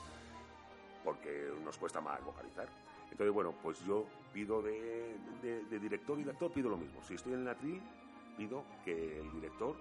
porque 1.04 1.50
nos 1.64 1.78
cuesta 1.78 2.00
más 2.00 2.24
vocalizar. 2.24 2.68
Entonces, 3.10 3.32
bueno, 3.32 3.54
pues 3.62 3.84
yo 3.84 4.06
pido 4.32 4.60
de, 4.60 5.16
de, 5.40 5.78
director 5.78 6.18
y 6.18 6.24
de 6.24 6.32
actor, 6.32 6.50
pido 6.50 6.68
lo 6.68 6.76
mismo. 6.76 7.00
Si 7.04 7.14
estoy 7.14 7.34
en 7.34 7.42
el 7.42 7.48
atril, 7.48 7.80
pido 8.36 8.64
que 8.84 9.20
el 9.20 9.30
director 9.30 9.76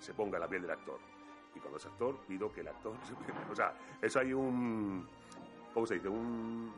se 0.00 0.12
ponga 0.12 0.40
la 0.40 0.48
piel 0.48 0.62
del 0.62 0.72
actor 0.72 1.11
y 1.54 1.60
cuando 1.60 1.78
es 1.78 1.86
actor 1.86 2.16
pido 2.26 2.52
que 2.52 2.60
el 2.60 2.68
actor 2.68 2.94
o 3.50 3.54
sea 3.54 3.74
eso 4.00 4.20
hay 4.20 4.32
un 4.32 5.06
cómo 5.72 5.86
se 5.86 5.94
dice 5.94 6.08
un 6.08 6.72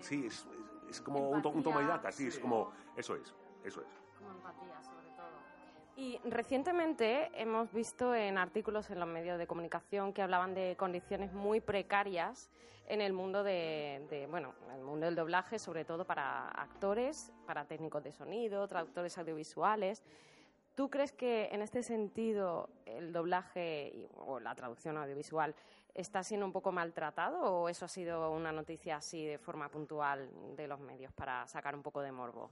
sí 0.00 0.26
es, 0.26 0.46
es, 0.88 1.00
como 1.00 1.30
un, 1.30 1.44
un, 1.44 1.62
toma 1.62 1.82
y 1.82 1.86
daca 1.86 2.10
sí, 2.12 2.26
es 2.26 2.38
como 2.38 2.72
eso 2.96 3.16
es 3.16 3.34
eso 3.64 3.80
es. 3.80 3.86
Como 4.18 4.30
empatía 4.32 4.82
sobre 4.82 5.08
todo. 5.10 5.26
Y 5.96 6.18
recientemente 6.28 7.30
hemos 7.34 7.72
visto 7.72 8.14
en 8.14 8.38
artículos 8.38 8.90
en 8.90 8.98
los 8.98 9.08
medios 9.08 9.38
de 9.38 9.46
comunicación 9.46 10.12
que 10.12 10.22
hablaban 10.22 10.54
de 10.54 10.76
condiciones 10.76 11.32
muy 11.32 11.60
precarias 11.60 12.50
en 12.88 13.00
el 13.00 13.12
mundo 13.12 13.44
de, 13.44 14.04
de 14.10 14.26
bueno, 14.26 14.54
en 14.68 14.78
el 14.78 14.84
mundo 14.84 15.06
del 15.06 15.14
doblaje, 15.14 15.58
sobre 15.58 15.84
todo 15.84 16.04
para 16.04 16.48
actores, 16.48 17.32
para 17.46 17.64
técnicos 17.64 18.02
de 18.02 18.12
sonido, 18.12 18.66
traductores 18.66 19.16
audiovisuales. 19.18 20.02
¿Tú 20.74 20.88
crees 20.88 21.12
que 21.12 21.48
en 21.52 21.60
este 21.60 21.82
sentido 21.82 22.70
el 22.86 23.12
doblaje 23.12 24.08
o 24.16 24.40
la 24.40 24.54
traducción 24.54 24.96
audiovisual 24.96 25.54
está 25.94 26.22
siendo 26.22 26.46
un 26.46 26.52
poco 26.52 26.72
maltratado 26.72 27.40
o 27.42 27.68
eso 27.68 27.84
ha 27.84 27.88
sido 27.88 28.30
una 28.30 28.52
noticia 28.52 28.96
así 28.96 29.26
de 29.26 29.38
forma 29.38 29.68
puntual 29.68 30.30
de 30.56 30.66
los 30.66 30.80
medios 30.80 31.12
para 31.12 31.46
sacar 31.46 31.74
un 31.74 31.82
poco 31.82 32.00
de 32.00 32.12
morbo? 32.12 32.50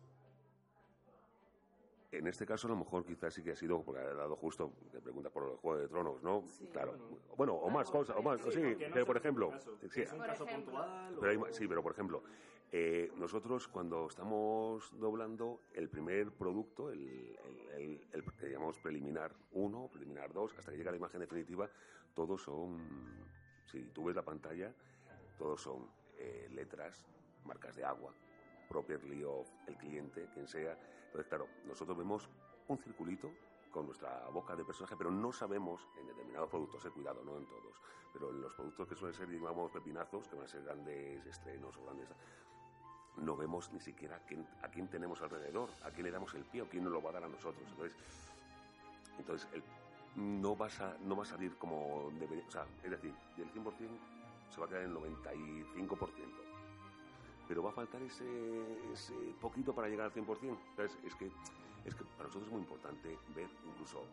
En 2.13 2.27
este 2.27 2.45
caso, 2.45 2.67
a 2.67 2.71
lo 2.71 2.77
mejor 2.77 3.05
quizás 3.05 3.33
sí 3.33 3.43
que 3.43 3.53
ha 3.53 3.57
sido, 3.57 3.83
porque 3.83 4.01
ha 4.01 4.15
dado 4.15 4.35
justo, 4.35 4.73
te 4.91 5.01
pregunta 5.01 5.31
por 5.31 5.49
el 5.49 5.57
Juego 5.59 5.79
de 5.79 5.89
Tronos, 5.89 6.21
¿no? 6.23 6.45
claro. 6.73 6.99
Bueno, 7.37 7.55
o 7.55 7.71
más 7.71 7.89
cosas, 7.89 8.17
o 8.17 8.23
más, 8.23 8.41
sí, 8.53 8.77
pero 8.93 9.07
por 9.07 9.17
ejemplo. 9.17 9.53
sí, 9.89 10.03
es 10.03 10.13
un 10.13 10.19
caso 10.19 10.45
puntual. 10.45 11.17
sí, 11.53 11.69
pero 11.69 11.83
por 11.83 11.93
ejemplo, 11.93 12.25
Eh, 12.73 13.11
nosotros 13.17 13.67
cuando 13.67 14.07
estamos 14.07 14.93
doblando 14.97 15.63
el 15.73 15.89
primer 15.89 16.31
producto, 16.31 16.91
el, 16.91 17.37
el, 17.77 18.01
el, 18.13 18.25
que 18.39 18.49
llamamos 18.49 18.79
preliminar 18.79 19.35
1, 19.53 19.89
preliminar 19.93 20.33
2, 20.33 20.55
hasta 20.57 20.71
que 20.71 20.79
llega 20.79 20.93
la 20.93 20.97
imagen 20.97 21.21
definitiva, 21.21 21.69
todos 22.15 22.43
son, 22.43 22.79
si 23.67 23.83
tú 23.87 24.05
ves 24.05 24.15
la 24.15 24.23
pantalla, 24.23 24.73
todos 25.37 25.61
son 25.63 25.89
eh, 26.17 26.49
letras, 26.53 27.05
marcas 27.45 27.75
de 27.75 27.85
agua, 27.85 28.15
properly 28.69 29.25
of 29.25 29.51
el 29.67 29.77
cliente, 29.77 30.29
quien 30.33 30.47
sea. 30.47 30.79
Entonces, 31.07 31.27
claro, 31.27 31.49
nosotros 31.67 31.99
vemos 31.99 32.29
un 32.69 32.79
circulito 32.79 33.33
con 33.73 33.87
nuestra 33.87 34.29
boca 34.29 34.55
de 34.55 34.65
personaje, 34.65 34.97
pero 34.97 35.11
no 35.11 35.33
sabemos 35.33 35.89
en 35.99 36.07
determinados 36.07 36.49
productos, 36.49 36.85
he 36.85 36.91
cuidado, 36.91 37.25
no 37.25 37.37
en 37.37 37.47
todos, 37.47 37.81
pero 38.13 38.31
en 38.31 38.41
los 38.41 38.55
productos 38.55 38.89
que 38.89 38.95
suelen 38.95 39.15
ser, 39.15 39.29
digamos, 39.29 39.73
pepinazos, 39.73 40.29
que 40.29 40.37
van 40.37 40.45
a 40.45 40.49
ser 40.49 40.63
grandes 40.63 41.27
estrenos 41.27 41.77
o 41.77 41.85
grandes 41.85 42.09
no 43.21 43.37
vemos 43.37 43.71
ni 43.73 43.81
siquiera 43.81 44.17
a 44.17 44.21
quién, 44.21 44.47
a 44.63 44.69
quién 44.69 44.89
tenemos 44.89 45.21
alrededor, 45.23 45.69
a 45.85 45.91
quién 45.91 46.05
le 46.05 46.11
damos 46.11 46.35
el 46.35 46.45
pie 46.45 46.63
o 46.63 46.69
quién 46.69 46.85
nos 46.85 46.93
lo 46.93 47.03
va 47.03 47.11
a 47.11 47.13
dar 47.15 47.25
a 47.25 47.29
nosotros. 47.29 47.63
Entonces, 47.71 47.97
entonces 49.19 49.49
el, 49.53 49.63
no, 50.17 50.57
vas 50.57 50.81
a, 50.81 50.97
no 51.05 51.17
va 51.17 51.23
a 51.23 51.27
salir 51.27 51.57
como 51.57 52.11
debería. 52.19 52.45
O 52.47 52.51
sea, 52.51 52.67
es 52.83 52.91
decir, 52.91 53.15
del 53.37 53.53
100% 53.53 53.65
se 54.51 54.61
va 54.61 54.67
a 54.67 54.69
quedar 54.69 54.83
en 54.83 54.91
el 54.91 54.97
95%. 54.97 56.11
Pero 57.47 57.63
va 57.63 57.71
a 57.71 57.73
faltar 57.73 58.01
ese, 58.03 58.93
ese 58.93 59.15
poquito 59.41 59.75
para 59.75 59.89
llegar 59.89 60.07
al 60.07 60.13
100%. 60.13 60.59
Entonces, 60.71 60.99
es 61.05 61.15
que, 61.17 61.31
es 61.85 61.95
que 61.95 62.05
para 62.05 62.25
nosotros 62.25 62.45
es 62.45 62.53
muy 62.53 62.61
importante 62.63 63.19
ver 63.35 63.49
incluso 63.67 64.05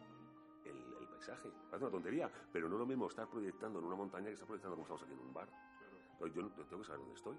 el, 0.66 1.02
el, 1.02 1.08
paisaje. 1.08 1.50
Parece 1.70 1.86
una 1.86 1.92
tontería, 1.92 2.32
pero 2.52 2.68
no 2.68 2.76
es 2.76 2.80
lo 2.80 2.86
mismo 2.86 3.08
estar 3.08 3.28
proyectando 3.28 3.80
en 3.80 3.86
una 3.86 3.96
montaña 3.96 4.26
que 4.26 4.34
estar 4.34 4.48
proyectando 4.48 4.76
como 4.76 4.86
estamos 4.86 5.04
aquí 5.04 5.14
en 5.14 5.20
un 5.20 5.34
bar. 5.34 5.48
Entonces, 6.14 6.36
yo, 6.36 6.42
yo 6.42 6.66
tengo 6.66 6.82
que 6.82 6.88
saber 6.88 7.00
dónde 7.00 7.16
estoy 7.16 7.38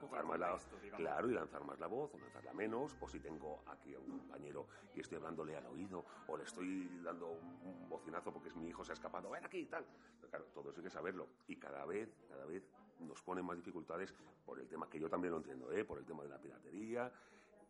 lanzar 0.00 0.24
más 0.24 0.38
la 0.38 0.52
voz, 0.52 0.68
claro, 0.96 1.30
y 1.30 1.34
lanzar 1.34 1.64
más 1.64 1.78
la 1.78 1.86
voz, 1.86 2.14
o 2.14 2.18
lanzarla 2.18 2.52
menos, 2.52 2.96
o 3.00 3.08
si 3.08 3.20
tengo 3.20 3.62
aquí 3.66 3.94
a 3.94 3.98
un 3.98 4.18
compañero 4.18 4.66
y 4.94 5.00
estoy 5.00 5.16
hablándole 5.16 5.56
al 5.56 5.66
oído, 5.66 6.04
o 6.26 6.36
le 6.36 6.44
estoy 6.44 6.88
dando 7.02 7.28
un 7.30 7.88
bocinazo 7.88 8.32
porque 8.32 8.48
es 8.48 8.56
mi 8.56 8.68
hijo 8.68 8.84
se 8.84 8.92
ha 8.92 8.94
escapado, 8.94 9.30
ven 9.30 9.44
aquí 9.44 9.58
y 9.58 9.66
tal. 9.66 9.84
Pero 10.20 10.30
claro, 10.30 10.44
todo 10.54 10.70
eso 10.70 10.80
hay 10.80 10.84
que 10.84 10.90
saberlo. 10.90 11.28
Y 11.46 11.56
cada 11.56 11.84
vez, 11.84 12.08
cada 12.28 12.44
vez 12.46 12.62
nos 13.00 13.22
ponen 13.22 13.44
más 13.44 13.56
dificultades 13.56 14.14
por 14.44 14.58
el 14.58 14.68
tema 14.68 14.88
que 14.88 14.98
yo 14.98 15.08
también 15.08 15.32
lo 15.32 15.38
entiendo, 15.38 15.70
¿eh? 15.72 15.84
por 15.84 15.98
el 15.98 16.04
tema 16.04 16.22
de 16.22 16.28
la 16.28 16.38
piratería 16.38 17.12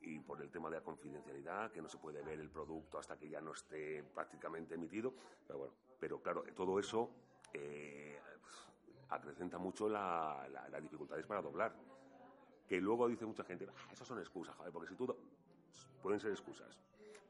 y 0.00 0.20
por 0.20 0.40
el 0.40 0.50
tema 0.50 0.70
de 0.70 0.76
la 0.76 0.82
confidencialidad, 0.82 1.72
que 1.72 1.82
no 1.82 1.88
se 1.88 1.98
puede 1.98 2.22
ver 2.22 2.38
el 2.40 2.50
producto 2.50 2.98
hasta 2.98 3.18
que 3.18 3.28
ya 3.28 3.40
no 3.40 3.52
esté 3.52 4.02
prácticamente 4.14 4.74
emitido. 4.74 5.12
Pero 5.46 5.58
bueno, 5.58 5.74
pero 5.98 6.22
claro, 6.22 6.44
todo 6.54 6.78
eso 6.78 7.10
eh, 7.52 8.20
acrecenta 9.10 9.58
mucho 9.58 9.88
la, 9.88 10.46
la, 10.50 10.68
las 10.68 10.82
dificultades 10.82 11.26
para 11.26 11.42
doblar. 11.42 11.74
Que 12.68 12.80
luego 12.80 13.08
dice 13.08 13.24
mucha 13.26 13.44
gente, 13.44 13.66
ah, 13.68 13.92
esas 13.92 14.06
son 14.06 14.18
excusas, 14.18 14.54
joder, 14.56 14.72
porque 14.72 14.88
si 14.88 14.94
tú... 14.94 15.14
Pueden 16.02 16.20
ser 16.20 16.30
excusas, 16.30 16.78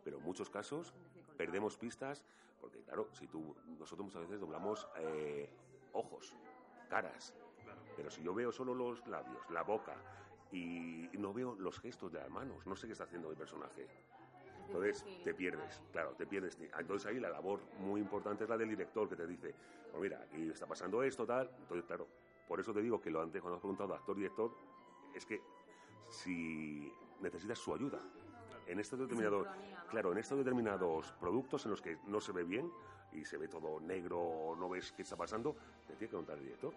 pero 0.05 0.19
en 0.19 0.25
muchos 0.25 0.51
casos 0.51 0.93
perdemos 1.39 1.79
pistas, 1.79 2.27
porque 2.61 2.83
claro, 2.83 3.09
si 3.13 3.27
tú, 3.27 3.57
nosotros 3.79 4.07
muchas 4.07 4.23
veces 4.23 4.41
doblamos 4.41 4.87
eh, 4.99 5.49
ojos, 5.95 6.37
caras, 6.91 7.35
pero 7.97 8.11
si 8.11 8.23
yo 8.23 8.35
veo 8.35 8.53
solo 8.53 8.75
los 8.75 9.07
labios, 9.07 9.49
la 9.51 9.63
boca, 9.63 9.97
y 10.53 11.09
no 11.15 11.33
veo 11.33 11.55
los 11.57 11.81
gestos 11.81 12.13
de 12.13 12.19
las 12.19 12.31
manos, 12.31 12.67
no 12.67 12.77
sé 12.77 12.87
qué 12.87 12.93
está 12.93 13.05
haciendo 13.05 13.31
mi 13.31 13.37
personaje. 13.37 13.87
Entonces 14.67 15.05
te 15.25 15.33
pierdes, 15.33 15.81
claro, 15.93 16.11
te 16.13 16.27
pierdes. 16.27 16.59
Entonces 16.79 17.07
ahí 17.07 17.19
la 17.19 17.31
labor 17.31 17.61
muy 17.79 18.01
importante 18.01 18.45
es 18.45 18.51
la 18.51 18.57
del 18.57 18.69
director 18.69 19.09
que 19.09 19.17
te 19.17 19.27
dice, 19.27 19.55
pues 19.91 20.03
mira, 20.03 20.21
aquí 20.23 20.49
está 20.51 20.67
pasando 20.67 21.03
esto, 21.03 21.25
tal. 21.27 21.51
Entonces, 21.59 21.87
claro, 21.87 22.07
por 22.47 22.61
eso 22.61 22.73
te 22.73 22.83
digo 22.83 23.01
que 23.01 23.11
lo 23.11 23.23
antes 23.23 23.41
cuando 23.41 23.57
has 23.57 23.61
preguntado 23.61 23.95
actor-director, 23.95 24.53
es 25.15 25.27
que 25.27 25.43
si 26.09 26.93
necesitas 27.21 27.59
su 27.59 27.75
ayuda. 27.75 27.99
En 28.67 28.79
estos 28.81 28.99
determinados, 28.99 29.47
claro, 29.91 30.13
en 30.13 30.19
estos 30.19 30.39
determinados 30.39 31.13
productos 31.13 31.65
en 31.65 31.71
los 31.71 31.81
que 31.81 31.99
no 32.07 32.21
se 32.21 32.33
ve 32.33 32.45
bien 32.45 32.71
y 33.13 33.25
se 33.25 33.39
ve 33.39 33.49
todo 33.49 33.81
negro 33.81 34.21
o 34.21 34.57
no 34.57 34.69
ves 34.69 34.93
qué 34.93 35.03
está 35.03 35.17
pasando, 35.17 35.57
te 35.87 35.95
tiene 35.95 36.01
que 36.01 36.09
preguntar 36.09 36.37
el 36.37 36.45
director. 36.45 36.75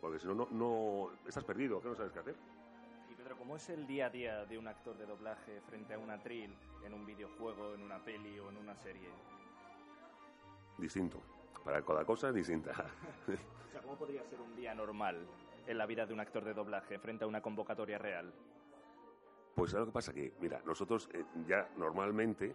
Porque 0.00 0.18
si 0.18 0.26
no, 0.26 0.34
no, 0.34 0.48
no 0.50 1.10
estás 1.26 1.44
perdido, 1.44 1.80
que 1.80 1.88
no 1.88 1.94
sabes 1.94 2.12
qué 2.12 2.18
hacer. 2.18 2.36
Y 3.10 3.14
Pedro, 3.14 3.36
¿cómo 3.38 3.56
es 3.56 3.68
el 3.70 3.86
día 3.86 4.06
a 4.06 4.10
día 4.10 4.44
de 4.44 4.58
un 4.58 4.68
actor 4.68 4.96
de 4.98 5.06
doblaje 5.06 5.60
frente 5.62 5.94
a 5.94 5.98
un 5.98 6.10
atril 6.10 6.54
en 6.84 6.92
un 6.92 7.06
videojuego, 7.06 7.74
en 7.74 7.82
una 7.82 8.04
peli 8.04 8.38
o 8.38 8.50
en 8.50 8.58
una 8.58 8.76
serie? 8.76 9.08
Distinto. 10.76 11.22
Para 11.64 11.80
cada 11.82 12.04
cosa 12.04 12.28
es 12.28 12.34
distinta. 12.34 12.72
o 13.28 13.70
sea, 13.70 13.80
¿cómo 13.80 13.96
podría 13.96 14.24
ser 14.24 14.40
un 14.40 14.54
día 14.56 14.74
normal 14.74 15.26
en 15.66 15.78
la 15.78 15.86
vida 15.86 16.06
de 16.06 16.12
un 16.12 16.20
actor 16.20 16.44
de 16.44 16.54
doblaje 16.54 16.98
frente 16.98 17.24
a 17.24 17.26
una 17.26 17.40
convocatoria 17.40 17.98
real? 17.98 18.32
Pues 19.54 19.72
lo 19.74 19.86
que 19.86 19.92
pasa 19.92 20.12
que, 20.12 20.32
mira, 20.40 20.62
nosotros 20.64 21.08
eh, 21.12 21.24
ya 21.46 21.68
normalmente, 21.76 22.54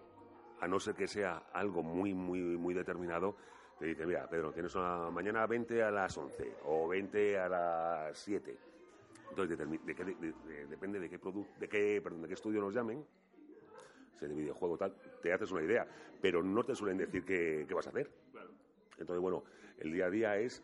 a 0.60 0.68
no 0.68 0.80
ser 0.80 0.96
que 0.96 1.08
sea 1.08 1.44
algo 1.54 1.84
muy, 1.84 2.14
muy, 2.14 2.40
muy 2.40 2.74
determinado, 2.74 3.36
te 3.78 3.86
dice, 3.86 4.06
mira, 4.08 4.28
Pedro, 4.28 4.52
tienes 4.52 4.74
una 4.76 5.10
mañana 5.12 5.46
20 5.46 5.84
a 5.84 5.92
las 5.92 6.18
11 6.18 6.56
o 6.66 6.88
20 6.88 7.40
a 7.40 7.50
las 7.50 8.18
7. 8.18 8.58
Entonces, 9.30 9.58
de, 9.58 9.66
de, 9.66 9.94
de, 9.94 10.34
de, 10.34 10.68
depende 10.68 11.00
de 11.00 11.10
qué, 11.10 11.20
de, 11.60 11.70
qué, 11.70 12.02
perdón, 12.02 12.24
de 12.24 12.28
qué 12.28 12.34
estudio 12.34 12.60
nos 12.62 12.74
llamen, 12.74 13.06
sea 14.18 14.28
de 14.28 14.34
videojuego 14.34 14.78
tal, 14.78 14.96
te 15.22 15.32
haces 15.32 15.52
una 15.52 15.62
idea, 15.62 15.88
pero 16.20 16.42
no 16.42 16.64
te 16.64 16.74
suelen 16.74 16.98
decir 16.98 17.24
qué, 17.24 17.66
qué 17.68 17.74
vas 17.76 17.86
a 17.86 17.92
hacer. 17.92 18.10
Claro. 18.32 18.50
Entonces, 18.98 19.22
bueno, 19.22 19.44
el 19.78 19.92
día 19.92 20.08
a 20.08 20.10
día 20.10 20.38
es 20.38 20.64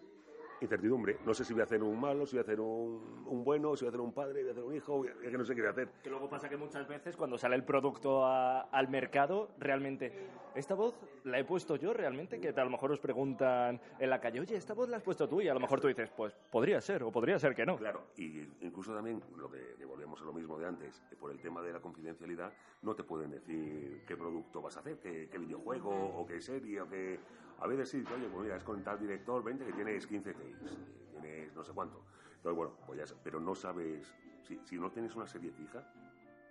incertidumbre. 0.62 1.18
No 1.26 1.34
sé 1.34 1.44
si 1.44 1.54
voy 1.54 1.62
a 1.62 1.66
hacer 1.66 1.84
un 1.84 2.00
malo, 2.00 2.26
si 2.26 2.36
voy 2.36 2.40
a 2.40 2.44
hacer 2.44 2.60
un, 2.60 3.24
un 3.26 3.44
bueno, 3.44 3.76
si 3.76 3.86
voy 3.86 3.88
a 3.88 3.90
hacer 3.90 4.02
un 4.02 4.14
padre, 4.14 4.42
voy 4.42 4.50
a 4.50 4.52
hacer 4.52 4.64
un 4.64 4.76
hijo, 4.76 5.06
es 5.06 5.32
que 5.32 5.38
no 5.38 5.46
sé 5.46 5.56
qué 5.56 5.62
voy 5.62 5.68
a 5.68 5.72
hacer. 5.72 5.90
Que 6.04 6.10
luego 6.10 6.30
pasa 6.30 6.50
que 6.50 6.58
muchas 6.58 6.88
veces 6.88 7.16
cuando 7.16 7.38
sale 7.38 7.56
el 7.56 7.64
producto 7.64 8.26
a, 8.26 8.62
al 8.62 8.88
mercado, 8.90 9.50
realmente, 9.60 10.28
¿esta 10.56 10.76
voz 10.76 11.00
la 11.24 11.40
he 11.40 11.44
puesto 11.44 11.76
yo 11.76 11.94
realmente? 11.94 12.40
Que 12.40 12.50
a 12.50 12.64
lo 12.64 12.70
mejor 12.70 12.92
os 12.92 13.00
preguntan 13.00 13.80
en 14.00 14.10
la 14.10 14.20
calle, 14.20 14.40
oye, 14.40 14.56
¿esta 14.56 14.74
voz 14.74 14.90
la 14.90 14.98
has 14.98 15.04
puesto 15.04 15.28
tú? 15.28 15.42
Y 15.42 15.48
a 15.48 15.54
lo 15.54 15.60
mejor 15.60 15.80
tú 15.80 15.88
dices, 15.88 16.10
pues 16.16 16.34
podría 16.52 16.80
ser, 16.82 17.04
o 17.04 17.12
podría 17.12 17.40
ser 17.40 17.56
que 17.56 17.66
no. 17.66 17.78
Claro, 17.78 18.08
y 18.18 18.48
incluso 18.62 18.94
también, 18.94 19.22
lo 19.38 19.50
que, 19.50 19.76
que 19.78 19.86
volvemos 19.86 20.22
a 20.22 20.26
lo 20.26 20.34
mismo 20.34 20.58
de 20.58 20.68
antes, 20.68 21.02
que 21.10 21.16
por 21.16 21.32
el 21.32 21.40
tema 21.40 21.62
de 21.62 21.74
la 21.74 21.80
confidencialidad, 21.80 22.52
no 22.82 22.96
te 22.96 23.04
pueden 23.04 23.32
decir 23.32 24.04
qué 24.08 24.16
producto 24.16 24.62
vas 24.62 24.78
a 24.78 24.82
hacer, 24.82 24.98
qué, 25.00 25.30
qué 25.30 25.38
videojuego, 25.38 25.92
o 25.92 26.26
qué 26.26 26.42
serie, 26.42 26.82
o 26.82 26.90
qué... 26.90 27.20
A 27.64 27.68
veces 27.68 27.90
sí, 27.90 28.04
oye, 28.14 28.28
pues 28.28 28.44
mira, 28.44 28.58
es 28.58 28.64
con 28.64 28.84
tal 28.84 29.00
director, 29.00 29.42
vente 29.42 29.66
que 29.66 29.72
tienes 29.72 30.06
15 30.06 30.34
takes, 30.34 30.76
tienes 31.12 31.56
no 31.56 31.64
sé 31.64 31.72
cuánto. 31.72 32.04
Entonces, 32.36 32.58
bueno, 32.58 32.74
pues 32.86 33.00
ya, 33.10 33.16
pero 33.24 33.40
no 33.40 33.56
sabes, 33.56 34.14
si, 34.46 34.60
si 34.66 34.78
no 34.78 34.92
tienes 34.92 35.16
una 35.16 35.26
serie 35.26 35.50
fija, 35.50 35.82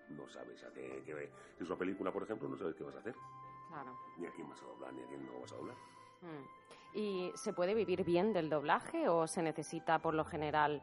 no 0.09 0.27
sabes 0.27 0.65
a 0.65 0.73
qué, 0.73 1.03
qué, 1.05 1.31
Si 1.59 1.65
es 1.65 1.69
una 1.69 1.79
película, 1.79 2.11
por 2.11 2.23
ejemplo, 2.23 2.49
no 2.49 2.57
sabes 2.57 2.75
qué 2.75 2.85
vas 2.85 2.95
a 2.95 3.01
hacer. 3.01 3.15
Claro. 3.69 3.95
Ni 4.17 4.27
a 4.27 4.31
quién 4.31 4.49
vas 4.49 4.63
a 4.63 4.65
doblar, 4.65 4.95
ni 4.95 5.03
a 5.03 5.07
quién 5.07 5.27
no 5.27 5.39
vas 5.39 5.53
a 5.53 5.57
doblar. 5.57 5.77
Mm. 6.23 6.97
¿Y 6.99 7.33
se 7.35 7.53
puede 7.53 7.75
vivir 7.75 8.05
bien 8.05 8.33
del 8.33 8.49
doblaje 8.49 9.11
o 9.11 9.27
se 9.27 9.43
necesita, 9.43 9.99
por 9.99 10.15
lo 10.15 10.25
general, 10.25 10.83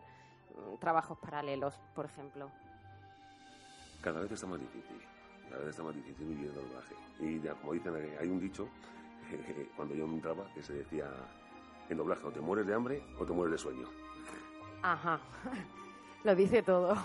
trabajos 0.80 1.18
paralelos, 1.18 1.80
por 1.96 2.06
ejemplo? 2.06 2.52
Cada 4.04 4.22
vez 4.22 4.32
está 4.32 4.46
más 4.46 4.60
difícil. 4.60 5.02
Cada 5.50 5.62
vez 5.62 5.70
está 5.70 5.82
más 5.82 5.96
difícil 5.96 6.28
vivir 6.28 6.52
del 6.52 6.68
doblaje. 6.68 6.96
Y 7.20 7.42
ya, 7.42 7.56
como 7.56 7.74
dicen, 7.74 7.96
hay 8.20 8.28
un 8.28 8.40
dicho 8.40 8.70
cuando 9.76 9.96
yo 9.96 10.06
entraba 10.06 10.52
que 10.54 10.62
se 10.62 10.74
decía 10.74 11.10
en 11.90 11.98
doblaje 11.98 12.26
o 12.26 12.32
te 12.32 12.40
mueres 12.40 12.68
de 12.68 12.74
hambre 12.74 13.04
o 13.18 13.26
te 13.26 13.34
mueres 13.34 13.54
de 13.54 13.58
sueño. 13.58 13.88
Ajá, 14.82 15.20
lo 16.24 16.36
dice 16.36 16.62
todo. 16.64 16.96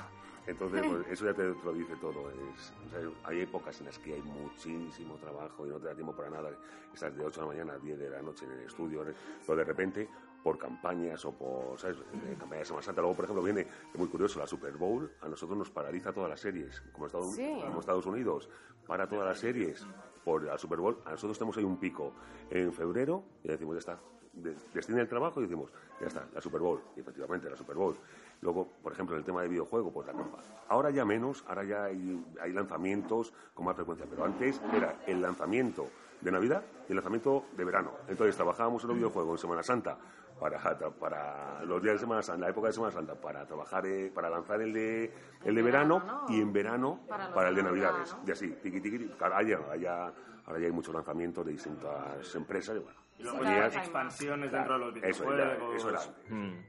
Entonces, 0.47 0.83
pues, 0.89 1.07
eso 1.09 1.25
ya 1.25 1.35
te, 1.35 1.45
lo 1.45 1.73
dice 1.73 1.97
todo. 1.97 2.31
Es, 2.31 2.73
o 2.87 2.91
sea, 2.91 3.01
hay 3.25 3.41
épocas 3.41 3.79
en 3.81 3.87
las 3.87 3.99
que 3.99 4.15
hay 4.15 4.23
muchísimo 4.23 5.17
trabajo 5.17 5.67
y 5.67 5.71
no 5.71 5.79
te 5.79 5.87
da 5.87 5.95
tiempo 5.95 6.15
para 6.15 6.31
nada. 6.31 6.51
Estás 6.93 7.17
de 7.17 7.25
8 7.25 7.41
de 7.41 7.47
la 7.47 7.53
mañana 7.53 7.73
a 7.75 7.79
10 7.79 7.99
de 7.99 8.11
la 8.11 8.23
noche 8.23 8.45
en 8.45 8.53
el 8.53 8.61
estudio, 8.67 9.05
pero 9.47 9.57
de 9.57 9.65
repente, 9.65 10.09
por 10.43 10.59
campañas 10.59 11.25
o 11.25 11.33
por, 11.33 11.79
¿sabes? 11.81 11.99
De 11.99 12.37
campañas 12.37 12.61
de 12.61 12.65
Semana 12.67 12.83
Santa. 12.83 13.01
Luego, 13.01 13.17
por 13.17 13.25
ejemplo, 13.25 13.43
viene, 13.43 13.63
es 13.63 13.99
muy 13.99 14.09
curioso, 14.09 14.39
la 14.39 14.47
Super 14.47 14.77
Bowl 14.77 15.11
a 15.23 15.29
nosotros 15.29 15.59
nos 15.59 15.71
paraliza 15.71 16.13
todas 16.13 16.31
las 16.31 16.41
series. 16.41 16.83
Como 16.93 17.07
Estados, 17.07 17.35
Sí. 17.35 17.57
como 17.65 17.81
Estados 17.81 18.07
Unidos, 18.07 18.49
para 18.87 19.09
todas 19.09 19.27
las 19.27 19.39
series 19.39 19.87
por 20.25 20.43
la 20.45 20.57
Super 20.59 20.79
Bowl. 20.79 20.99
A 21.05 21.11
nosotros 21.13 21.39
tenemos 21.39 21.57
ahí 21.59 21.65
un 21.65 21.77
pico 21.77 22.13
en 22.51 22.73
febrero 22.73 23.23
y 23.43 23.49
decimos, 23.49 23.75
ya 23.75 23.79
está. 23.81 23.99
De- 24.33 24.57
Destina 24.73 25.01
el 25.01 25.09
trabajo 25.09 25.39
y 25.41 25.45
decimos, 25.45 25.71
ya 26.01 26.09
está, 26.09 26.27
la 26.35 26.41
Super 26.41 26.61
Bowl. 26.61 26.81
Y 26.97 27.01
efectivamente, 27.01 27.49
la 27.49 27.57
Super 27.57 27.77
Bowl. 27.77 27.95
Luego, 28.41 28.67
por 28.83 28.93
ejemplo, 28.93 29.15
en 29.15 29.21
el 29.21 29.25
tema 29.25 29.43
de 29.43 29.49
videojuego, 29.49 29.93
pues 29.93 30.07
la 30.09 30.13
campa. 30.13 30.39
Ahora 30.69 30.91
ya 30.91 31.05
menos, 31.05 31.45
ahora 31.47 31.63
ya 31.65 31.85
hay, 31.85 32.25
hay 32.41 32.53
lanzamientos 32.53 33.33
con 33.55 33.65
más 33.67 33.77
frecuencia, 33.77 34.07
pero 34.11 34.25
antes 34.25 34.61
era 34.75 34.97
el 35.07 35.23
lanzamiento 35.23 35.87
de 36.21 36.33
Navidad 36.33 36.63
y 36.89 36.93
el 36.93 36.97
lanzamiento 36.97 37.45
de 37.57 37.65
verano. 37.65 37.93
Entonces 38.09 38.35
trabajábamos 38.35 38.83
en 38.83 38.89
los 38.89 38.97
videojuegos 38.97 39.39
en 39.41 39.43
Semana 39.43 39.63
Santa 39.63 39.99
para, 40.39 40.59
para 40.99 41.65
los 41.65 41.83
días 41.83 41.95
de 41.95 41.99
Semana 42.01 42.23
Santa, 42.23 42.47
la 42.47 42.51
época 42.51 42.67
de 42.69 42.73
Semana 42.75 42.93
Santa, 42.93 43.15
para 43.15 43.47
trabajar, 43.47 43.87
eh, 43.87 44.11
para 44.15 44.29
lanzar 44.31 44.61
el 44.61 44.73
de, 44.73 45.13
el 45.45 45.55
de 45.55 45.63
verano, 45.63 46.01
verano, 46.01 46.25
¿no? 46.29 46.35
y 46.35 46.41
en 46.41 46.53
verano 46.53 47.01
Para 47.09 47.49
el 47.49 47.55
de 47.55 47.63
de 47.63 47.69
Navidad, 47.69 47.91
Navidades. 47.93 48.15
¿no? 48.17 48.23
Y 48.27 48.31
así, 48.33 48.49
tiqui, 48.63 48.81
tiqui. 48.81 49.11
Ahora 49.21 49.43
ya, 49.43 49.57
ahora 49.57 49.77
ya, 49.77 50.13
ahora 50.47 50.59
ya 50.61 50.67
hay 50.67 50.73
muchos 50.73 50.95
lanzamientos 50.95 51.47
de 51.47 51.53
distintas 51.53 52.35
empresas 52.35 52.77
y 52.77 52.81
bueno. 52.81 52.99
Y 53.19 53.23
luego 53.23 53.39
Sí, 53.39 53.45
ya 53.45 53.67
expansiones 53.69 54.51
Claro, 54.51 54.91
dentro 54.91 55.01
de 55.01 55.01
los 55.09 55.17
eso 55.17 55.33
era- 55.33 55.45
videojuegos. 55.55 55.77
eso 55.77 55.89
era. 55.91 56.37
Mm. 56.37 56.65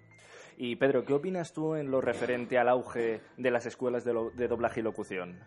Y 0.57 0.75
Pedro, 0.77 1.03
¿qué 1.03 1.13
opinas 1.13 1.51
tú 1.51 1.75
en 1.75 1.91
lo 1.91 1.99
referente 2.01 2.57
al 2.57 2.69
auge 2.69 3.21
de 3.35 3.51
las 3.51 3.65
escuelas 3.65 4.05
de, 4.05 4.13
lo- 4.13 4.29
de 4.29 4.47
doblaje 4.47 4.79
y 4.79 4.83
locución? 4.83 5.39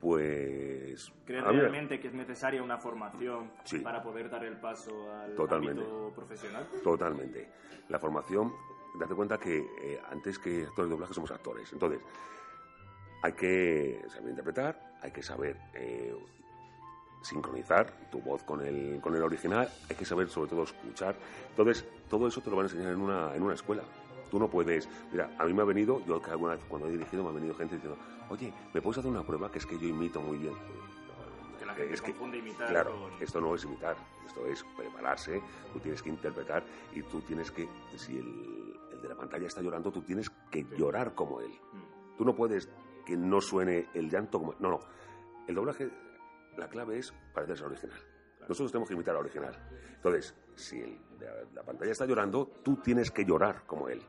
Pues... 0.00 0.77
¿Crees 1.24 1.44
a 1.44 1.48
ver, 1.50 1.60
realmente 1.60 2.00
que 2.00 2.08
es 2.08 2.14
necesaria 2.14 2.62
una 2.62 2.78
formación 2.78 3.50
Sí. 3.64 3.78
para 3.80 4.02
poder 4.02 4.28
dar 4.30 4.44
el 4.44 4.56
paso 4.58 5.12
al 5.12 5.34
Totalmente. 5.34 5.82
ámbito 5.82 6.12
profesional? 6.14 6.66
Totalmente. 6.82 7.48
La 7.88 7.98
formación, 7.98 8.52
date 8.98 9.14
cuenta 9.14 9.38
que 9.38 9.58
eh, 9.58 10.00
antes 10.10 10.38
que 10.38 10.62
actores 10.64 10.88
de 10.88 10.94
doblaje 10.96 11.14
somos 11.14 11.30
actores. 11.30 11.72
Entonces, 11.72 12.00
hay 13.22 13.32
que 13.32 14.02
saber 14.08 14.30
interpretar, 14.30 14.94
hay 15.02 15.10
que 15.10 15.22
saber 15.22 15.56
eh, 15.74 16.14
sincronizar 17.22 17.92
tu 18.10 18.20
voz 18.20 18.42
con 18.44 18.60
el, 18.64 19.00
con 19.00 19.14
el 19.14 19.22
original, 19.22 19.68
hay 19.90 19.96
que 19.96 20.04
saber 20.04 20.28
sobre 20.28 20.50
todo 20.50 20.62
escuchar. 20.62 21.16
Entonces, 21.50 21.84
todo 22.08 22.26
eso 22.28 22.40
te 22.40 22.50
lo 22.50 22.56
van 22.56 22.66
a 22.66 22.68
enseñar 22.68 22.92
en 22.92 23.00
una, 23.00 23.34
en 23.34 23.42
una 23.42 23.54
escuela. 23.54 23.82
Tú 24.30 24.38
no 24.38 24.48
puedes, 24.48 24.88
mira, 25.10 25.34
a 25.38 25.44
mí 25.44 25.52
me 25.54 25.62
ha 25.62 25.64
venido, 25.64 26.04
yo 26.06 26.20
que 26.20 26.30
alguna 26.30 26.54
vez 26.54 26.64
cuando 26.68 26.88
he 26.88 26.92
dirigido 26.92 27.22
me 27.24 27.30
ha 27.30 27.32
venido 27.32 27.54
gente 27.54 27.76
diciendo, 27.76 27.98
oye, 28.28 28.52
¿me 28.74 28.82
puedes 28.82 28.98
hacer 28.98 29.10
una 29.10 29.22
prueba? 29.22 29.50
Que 29.50 29.58
es 29.58 29.66
que 29.66 29.78
yo 29.78 29.88
imito 29.88 30.20
muy 30.20 30.36
bien. 30.38 30.54
Que 31.58 31.66
la 31.66 31.74
gente 31.74 31.94
Es 31.94 32.02
que- 32.02 32.10
imitar 32.12 32.68
Claro, 32.68 32.92
con- 33.00 33.22
esto 33.22 33.40
no 33.40 33.54
es 33.54 33.64
imitar, 33.64 33.96
esto 34.26 34.46
es 34.46 34.64
prepararse, 34.76 35.42
tú 35.72 35.80
tienes 35.80 36.02
que 36.02 36.10
interpretar 36.10 36.62
y 36.92 37.02
tú 37.02 37.20
tienes 37.22 37.50
que, 37.50 37.68
si 37.96 38.16
el, 38.18 38.74
el 38.92 39.02
de 39.02 39.08
la 39.08 39.14
pantalla 39.16 39.46
está 39.46 39.60
llorando, 39.62 39.90
tú 39.90 40.02
tienes 40.02 40.30
que 40.50 40.64
llorar 40.76 41.14
como 41.14 41.40
él. 41.40 41.50
Mm. 41.50 42.16
Tú 42.18 42.24
no 42.24 42.34
puedes 42.34 42.68
que 43.06 43.16
no 43.16 43.40
suene 43.40 43.86
el 43.94 44.10
llanto 44.10 44.38
como... 44.38 44.54
No, 44.60 44.70
no. 44.70 44.80
El 45.46 45.54
doblaje, 45.54 45.88
la 46.58 46.68
clave 46.68 46.98
es 46.98 47.12
parecerse 47.32 47.64
al 47.64 47.70
original. 47.70 47.98
Nosotros 48.48 48.70
tenemos 48.70 48.88
que 48.88 48.94
imitar 48.94 49.14
al 49.14 49.22
original. 49.22 49.54
Entonces, 49.96 50.34
si 50.54 50.78
el 50.80 50.98
de 51.18 51.26
la, 51.26 51.32
la 51.54 51.62
pantalla 51.62 51.90
está 51.92 52.06
llorando, 52.06 52.46
tú 52.62 52.76
tienes 52.76 53.10
que 53.10 53.24
llorar 53.24 53.64
como 53.66 53.88
él. 53.88 54.02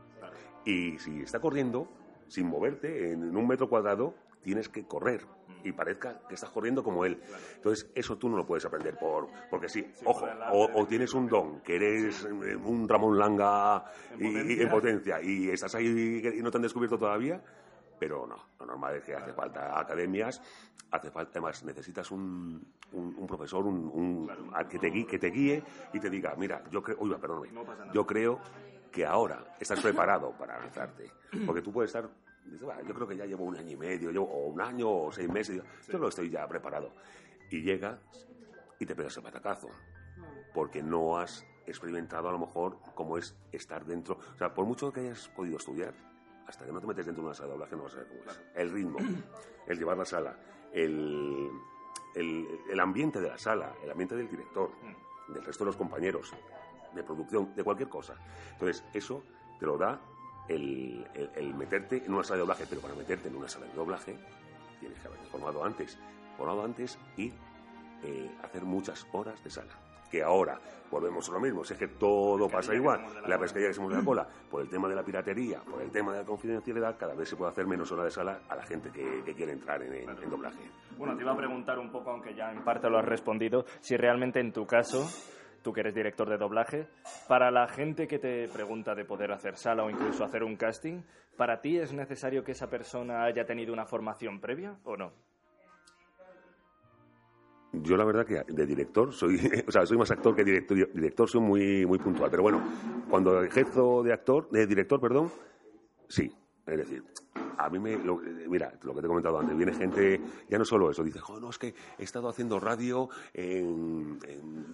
Y 0.66 0.98
si 1.00 1.22
está 1.22 1.40
corriendo, 1.40 1.88
sin 2.28 2.48
moverte, 2.48 3.12
en 3.12 3.36
un 3.36 3.48
metro 3.48 3.70
cuadrado, 3.70 4.14
tienes 4.42 4.70
que 4.70 4.86
correr 4.86 5.26
y 5.64 5.72
parezca 5.72 6.22
que 6.28 6.36
estás 6.36 6.50
corriendo 6.52 6.84
como 6.84 7.04
él. 7.06 7.22
Entonces, 7.56 7.90
eso 7.94 8.18
tú 8.18 8.30
no 8.30 8.38
lo 8.38 8.46
puedes 8.46 8.66
aprender 8.66 8.98
por 8.98 9.28
porque 9.50 9.68
sí. 9.68 9.86
Ojo, 10.06 10.26
o, 10.52 10.86
tienes 10.88 11.14
un 11.14 11.28
don, 11.28 11.62
que 11.62 11.76
eres 11.76 12.24
eh, 12.26 12.56
un 12.56 12.88
Ramón 12.88 13.18
Langa 13.18 13.84
En 14.12 14.20
y- 14.26 14.30
potencia. 14.34 14.64
en 14.64 14.70
potencia 14.70 15.22
y 15.22 15.50
estás 15.50 15.76
ahí 15.76 16.22
y 16.38 16.42
no 16.42 16.52
te 16.52 16.58
han 16.58 16.62
descubierto 16.64 16.98
todavía, 16.98 17.42
pero 18.00 18.26
no, 18.26 18.38
lo 18.60 18.66
normal 18.66 18.96
es 18.96 19.04
que 19.04 19.14
hace 19.14 19.34
falta 19.34 19.78
academias, 19.78 20.42
hace 20.92 21.12
falta, 21.12 21.32
además 21.34 21.64
necesitas 21.66 22.10
un, 22.12 22.66
un, 22.94 23.16
un 23.18 23.28
profesor, 23.28 23.66
un, 23.66 24.30
que, 24.70 24.80
te 24.80 24.88
guíe, 24.88 25.06
que 25.06 25.20
te 25.20 25.30
guíe 25.30 25.64
y 25.94 26.00
te 26.00 26.10
diga, 26.10 26.34
mira, 26.38 26.64
yo 26.72 26.82
creo, 26.82 26.98
uy, 27.02 27.14
perdóname, 27.20 27.52
No 27.52 27.66
yo 27.94 28.06
creo 28.06 28.40
que 28.92 29.06
ahora 29.06 29.56
estás 29.60 29.80
preparado 29.82 30.32
para 30.38 30.60
lanzarte, 30.60 31.12
porque 31.46 31.62
tú 31.62 31.72
puedes 31.72 31.90
estar, 31.90 32.10
dices, 32.46 32.66
"Bah, 32.66 32.82
yo 32.86 32.94
creo 32.94 33.08
que 33.08 33.16
ya 33.18 33.26
llevo 33.26 33.44
un 33.46 33.56
año 33.56 33.72
y 33.72 33.76
medio, 33.78 34.12
llevo, 34.12 34.26
o 34.26 34.48
un 34.48 34.62
año 34.62 34.90
o 34.90 35.12
seis 35.12 35.30
meses, 35.30 35.62
yo 35.88 36.00
que 36.00 36.08
estoy 36.08 36.30
ya 36.30 36.48
preparado, 36.48 36.94
y 37.50 37.62
llegas 37.62 38.00
y 38.80 38.86
te 38.86 38.96
pegas 38.96 39.16
el 39.18 39.24
patacazo 39.24 39.70
porque 40.54 40.82
no 40.82 41.18
has 41.18 41.46
experimentado 41.66 42.30
a 42.30 42.32
lo 42.32 42.40
mejor 42.40 42.80
cómo 42.96 43.18
es 43.18 43.36
estar 43.52 43.86
dentro. 43.86 44.18
O 44.34 44.38
sea, 44.38 44.54
por 44.54 44.66
mucho 44.66 44.92
que 44.92 45.02
hayas 45.02 45.30
podido 45.30 45.58
estudiar, 45.58 45.94
hasta 46.48 46.66
que 46.66 46.72
no 46.72 46.82
te 46.82 46.88
metes 46.88 47.06
dentro 47.06 47.22
de 47.22 47.28
una 47.28 47.36
sala 47.36 47.50
de 47.50 47.54
doblaje 47.54 47.76
no 47.76 47.84
vas 47.84 47.94
a 47.94 47.98
saber 47.98 48.10
cómo 48.10 48.32
es. 48.32 48.42
El 48.56 48.72
ritmo, 48.72 48.98
el 49.68 49.78
llevar 49.78 49.98
la 49.98 50.06
sala, 50.06 50.36
el, 50.74 51.50
el, 52.16 52.48
el 52.72 52.80
ambiente 52.80 53.22
de 53.22 53.30
la 53.30 53.38
sala, 53.38 53.76
el 53.84 53.92
ambiente 53.92 54.16
del 54.16 54.28
director, 54.28 54.72
del 55.28 55.46
resto 55.46 55.64
de 55.64 55.68
los 55.68 55.78
compañeros, 55.78 56.34
de 56.94 57.04
producción, 57.04 57.54
de 57.56 57.64
cualquier 57.64 57.90
cosa. 57.90 58.16
Entonces, 58.54 58.84
eso 58.94 59.24
te 59.60 59.66
lo 59.66 59.78
da 59.78 60.00
el, 60.48 61.06
el- 61.14 61.30
el 61.36 61.54
meterte 61.54 62.04
en 62.06 62.14
una 62.14 62.24
sala 62.24 62.36
de 62.38 62.42
doblaje, 62.42 62.66
pero 62.70 62.82
para 62.82 62.96
meterte 62.96 63.28
en 63.28 63.36
una 63.36 63.48
sala 63.48 63.66
de 63.68 63.74
doblaje 63.74 64.18
tienes 64.80 65.00
que 65.00 65.08
haberte 65.08 65.28
formado 65.28 65.64
antes, 65.64 65.98
formado 66.38 66.64
antes 66.64 66.98
y 67.18 67.32
eh, 68.04 68.32
hacer 68.44 68.64
muchas 68.64 69.06
horas 69.12 69.44
de 69.44 69.50
sala. 69.50 69.74
Que 70.10 70.24
ahora 70.24 70.60
volvemos 70.90 71.30
a 71.30 71.34
lo 71.34 71.40
mismo, 71.40 71.64
si 71.64 71.74
es 71.74 71.80
que 71.80 71.88
todo 71.88 72.50
pasa 72.50 72.74
igual, 72.74 73.00
la 73.28 73.38
pescadilla 73.38 73.68
que 73.68 73.76
se 73.76 73.80
muerde 73.82 74.00
la 74.00 74.04
cola, 74.06 74.28
por 74.50 74.62
el 74.64 74.68
tema 74.70 74.88
de 74.90 74.96
la 74.96 75.04
piratería, 75.04 75.60
por 75.62 75.80
el 75.84 75.92
tema 75.92 76.14
de 76.14 76.20
la 76.22 76.26
confidencialidad, 76.26 76.98
cada 76.98 77.14
vez 77.14 77.30
se 77.30 77.36
puede 77.36 77.52
hacer 77.52 77.68
menos 77.68 77.92
horas 77.92 78.06
de 78.06 78.12
sala 78.12 78.40
a 78.50 78.56
la 78.56 78.64
gente 78.64 78.90
que, 78.90 79.22
que 79.24 79.36
quiere 79.36 79.52
entrar 79.52 79.84
en, 79.84 79.94
en- 79.94 80.10
en 80.10 80.30
doblaje. 80.32 80.64
Bueno, 80.98 81.16
te 81.16 81.22
iba 81.22 81.32
a 81.34 81.38
preguntar 81.38 81.78
un 81.78 81.92
poco, 81.92 82.10
aunque 82.10 82.34
ya 82.34 82.52
en 82.52 82.64
parte 82.64 82.90
lo 82.90 82.98
has 82.98 83.06
respondido, 83.06 83.66
si 83.82 83.98
realmente 83.98 84.40
en 84.40 84.52
tu 84.52 84.66
caso, 84.66 85.06
tú 85.62 85.74
que 85.74 85.82
eres 85.82 85.96
director 85.96 86.30
de 86.30 86.38
doblaje, 86.38 86.88
para 87.28 87.52
la 87.52 87.68
gente 87.68 88.08
que 88.08 88.20
te 88.20 88.48
pregunta 88.48 88.96
de 88.96 89.06
poder 89.06 89.32
hacer 89.32 89.58
sala 89.58 89.84
o 89.84 89.90
incluso 89.90 90.24
hacer 90.24 90.44
un 90.44 90.56
casting, 90.56 91.02
¿para 91.38 91.62
ti 91.62 91.78
es 91.78 91.94
necesario 91.94 92.44
que 92.44 92.54
esa 92.54 92.70
persona 92.70 93.24
haya 93.24 93.46
tenido 93.46 93.74
una 93.74 93.86
formación 93.86 94.40
previa 94.40 94.78
o 94.84 94.98
no? 94.98 95.12
Yo 97.72 97.96
la 97.98 98.04
verdad 98.04 98.26
que 98.26 98.42
de 98.52 98.66
director 98.66 99.14
soy, 99.14 99.36
o 99.68 99.72
sea, 99.72 99.86
soy 99.86 99.98
más 99.98 100.10
actor 100.10 100.36
que 100.36 100.44
director, 100.44 100.92
director 100.94 101.30
soy 101.30 101.42
muy 101.42 101.86
muy 101.86 102.00
puntual, 102.00 102.32
pero 102.32 102.42
bueno, 102.44 102.64
cuando 103.10 103.44
ejerzo 103.44 104.02
de 104.02 104.12
actor, 104.12 104.50
de 104.50 104.66
director, 104.66 105.00
perdón, 105.00 105.32
sí, 106.08 106.32
es 106.72 106.78
decir, 106.78 107.04
a 107.58 107.70
mí 107.70 107.80
me, 107.80 107.98
mira, 108.48 108.74
lo 108.84 108.94
que 108.94 109.02
te 109.02 109.08
he 109.08 109.10
comentado 109.10 109.40
antes, 109.40 109.56
viene 109.58 109.74
gente, 109.74 110.22
ya 110.48 110.58
no 110.58 110.66
solo 110.66 110.90
eso, 110.90 111.04
dice, 111.04 111.20
"Jo, 111.20 111.40
no, 111.40 111.50
es 111.50 111.58
que 111.58 111.74
he 111.98 112.04
estado 112.04 112.30
haciendo 112.30 112.60
radio 112.60 113.10
en, 113.34 114.18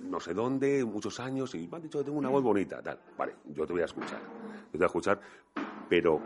no 0.09 0.19
sé 0.19 0.33
dónde, 0.33 0.85
muchos 0.85 1.19
años, 1.19 1.55
y 1.55 1.67
me 1.67 1.77
han 1.77 1.83
dicho 1.83 1.99
que 1.99 2.05
tengo 2.05 2.19
una 2.19 2.29
voz 2.29 2.43
bonita, 2.43 2.81
tal, 2.81 2.99
vale, 3.17 3.35
yo 3.45 3.65
te 3.65 3.73
voy 3.73 3.81
a 3.81 3.85
escuchar, 3.85 4.19
yo 4.19 4.71
te 4.71 4.77
voy 4.77 4.83
a 4.83 4.87
escuchar, 4.87 5.19
pero 5.89 6.21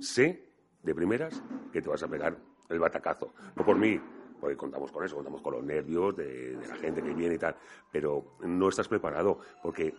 sé 0.00 0.48
de 0.82 0.94
primeras 0.94 1.42
que 1.72 1.80
te 1.80 1.88
vas 1.88 2.02
a 2.02 2.08
pegar 2.08 2.36
el 2.68 2.78
batacazo. 2.78 3.32
No 3.54 3.64
por 3.64 3.76
mí, 3.76 4.00
porque 4.40 4.56
contamos 4.56 4.90
con 4.90 5.04
eso, 5.04 5.14
contamos 5.14 5.40
con 5.40 5.54
los 5.54 5.62
nervios 5.62 6.16
de 6.16 6.58
la 6.68 6.74
gente 6.76 7.02
que 7.02 7.14
viene 7.14 7.36
y 7.36 7.38
tal, 7.38 7.56
pero 7.90 8.36
no 8.40 8.68
estás 8.68 8.88
preparado 8.88 9.38
porque 9.62 9.94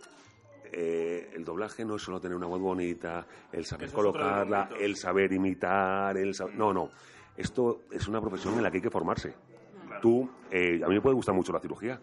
eh, 0.72 1.30
el 1.34 1.44
doblaje 1.44 1.84
no 1.84 1.96
es 1.96 2.02
solo 2.02 2.20
tener 2.20 2.36
una 2.36 2.46
voz 2.46 2.60
bonita, 2.60 3.26
el 3.52 3.64
saber 3.64 3.86
Eso 3.88 3.96
colocarla, 3.96 4.68
el 4.78 4.96
saber 4.96 5.32
imitar, 5.32 6.16
el 6.16 6.34
sab- 6.34 6.52
No, 6.54 6.72
no. 6.72 6.90
Esto 7.36 7.82
es 7.90 8.06
una 8.08 8.20
profesión 8.20 8.54
en 8.54 8.62
la 8.62 8.70
que 8.70 8.78
hay 8.78 8.82
que 8.82 8.90
formarse. 8.90 9.34
Tú, 10.00 10.28
eh, 10.50 10.80
a 10.84 10.88
mí 10.88 10.94
me 10.94 11.00
puede 11.00 11.14
gustar 11.14 11.34
mucho 11.34 11.52
la 11.52 11.60
cirugía, 11.60 11.98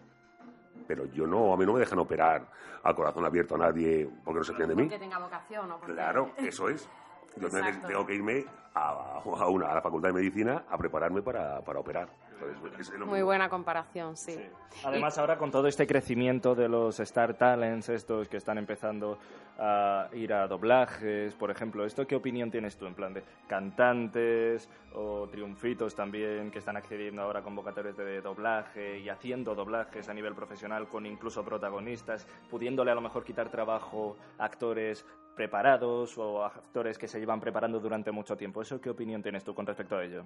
pero 0.87 1.05
yo 1.05 1.27
no, 1.27 1.53
a 1.53 1.57
mí 1.57 1.65
no 1.65 1.73
me 1.73 1.79
dejan 1.79 1.99
operar 1.99 2.49
a 2.83 2.93
corazón 2.93 3.25
abierto 3.25 3.55
a 3.55 3.59
nadie 3.59 4.09
porque 4.25 4.39
no 4.39 4.43
se 4.43 4.53
fían 4.53 4.69
de 4.69 4.75
mí. 4.75 4.89
Que 4.89 4.97
tenga 4.99 5.19
vocación 5.19 5.71
o 5.71 5.77
porque- 5.77 5.93
Claro, 5.93 6.31
eso 6.37 6.67
es. 6.69 6.89
Yo 7.37 7.49
tengo 7.49 7.63
que- 7.63 7.69
Exacto. 7.69 7.87
tengo 7.87 8.05
que 8.05 8.15
irme 8.15 8.45
a, 8.73 8.89
a 9.23 9.47
una, 9.49 9.71
a 9.71 9.75
la 9.75 9.81
Facultad 9.81 10.09
de 10.09 10.13
Medicina 10.13 10.63
a 10.69 10.77
prepararme 10.77 11.21
para, 11.21 11.61
para 11.61 11.79
operar. 11.79 12.07
Entonces, 12.41 12.89
es 12.89 12.99
lo 12.99 13.05
Muy 13.05 13.21
buena 13.21 13.49
comparación, 13.49 14.17
sí. 14.17 14.35
Además, 14.83 15.17
ahora 15.19 15.37
con 15.37 15.51
todo 15.51 15.67
este 15.67 15.85
crecimiento 15.85 16.55
de 16.55 16.67
los 16.69 16.99
Star 16.99 17.35
Talents, 17.35 17.89
estos 17.89 18.27
que 18.29 18.37
están 18.37 18.57
empezando 18.57 19.19
a 19.59 20.07
ir 20.13 20.33
a 20.33 20.47
doblajes, 20.47 21.35
por 21.35 21.51
ejemplo, 21.51 21.85
¿esto 21.85 22.07
qué 22.07 22.15
opinión 22.15 22.49
tienes 22.49 22.75
tú 22.77 22.87
en 22.87 22.95
plan 22.95 23.13
de 23.13 23.23
cantantes 23.47 24.67
o 24.95 25.20
triunfitos 25.61 25.93
también 25.93 26.49
que 26.49 26.57
están 26.57 26.75
accediendo 26.75 27.21
ahora 27.21 27.41
a 27.41 27.43
convocatorias 27.43 27.95
de 27.95 28.19
doblaje 28.19 28.97
y 28.99 29.09
haciendo 29.09 29.53
doblajes 29.53 30.09
a 30.09 30.13
nivel 30.13 30.33
profesional 30.33 30.87
con 30.87 31.05
incluso 31.05 31.45
protagonistas, 31.45 32.25
pudiéndole 32.49 32.89
a 32.89 32.95
lo 32.95 33.01
mejor 33.01 33.23
quitar 33.23 33.49
trabajo 33.51 34.17
a 34.39 34.45
actores 34.45 35.05
preparados 35.35 36.17
o 36.17 36.43
a 36.43 36.47
actores 36.47 36.97
que 36.97 37.07
se 37.07 37.19
llevan 37.19 37.39
preparando 37.39 37.79
durante 37.79 38.11
mucho 38.11 38.35
tiempo? 38.35 38.63
¿Eso 38.63 38.81
qué 38.81 38.89
opinión 38.89 39.21
tienes 39.21 39.43
tú 39.43 39.53
con 39.53 39.67
respecto 39.67 39.95
a 39.97 40.03
ello? 40.03 40.25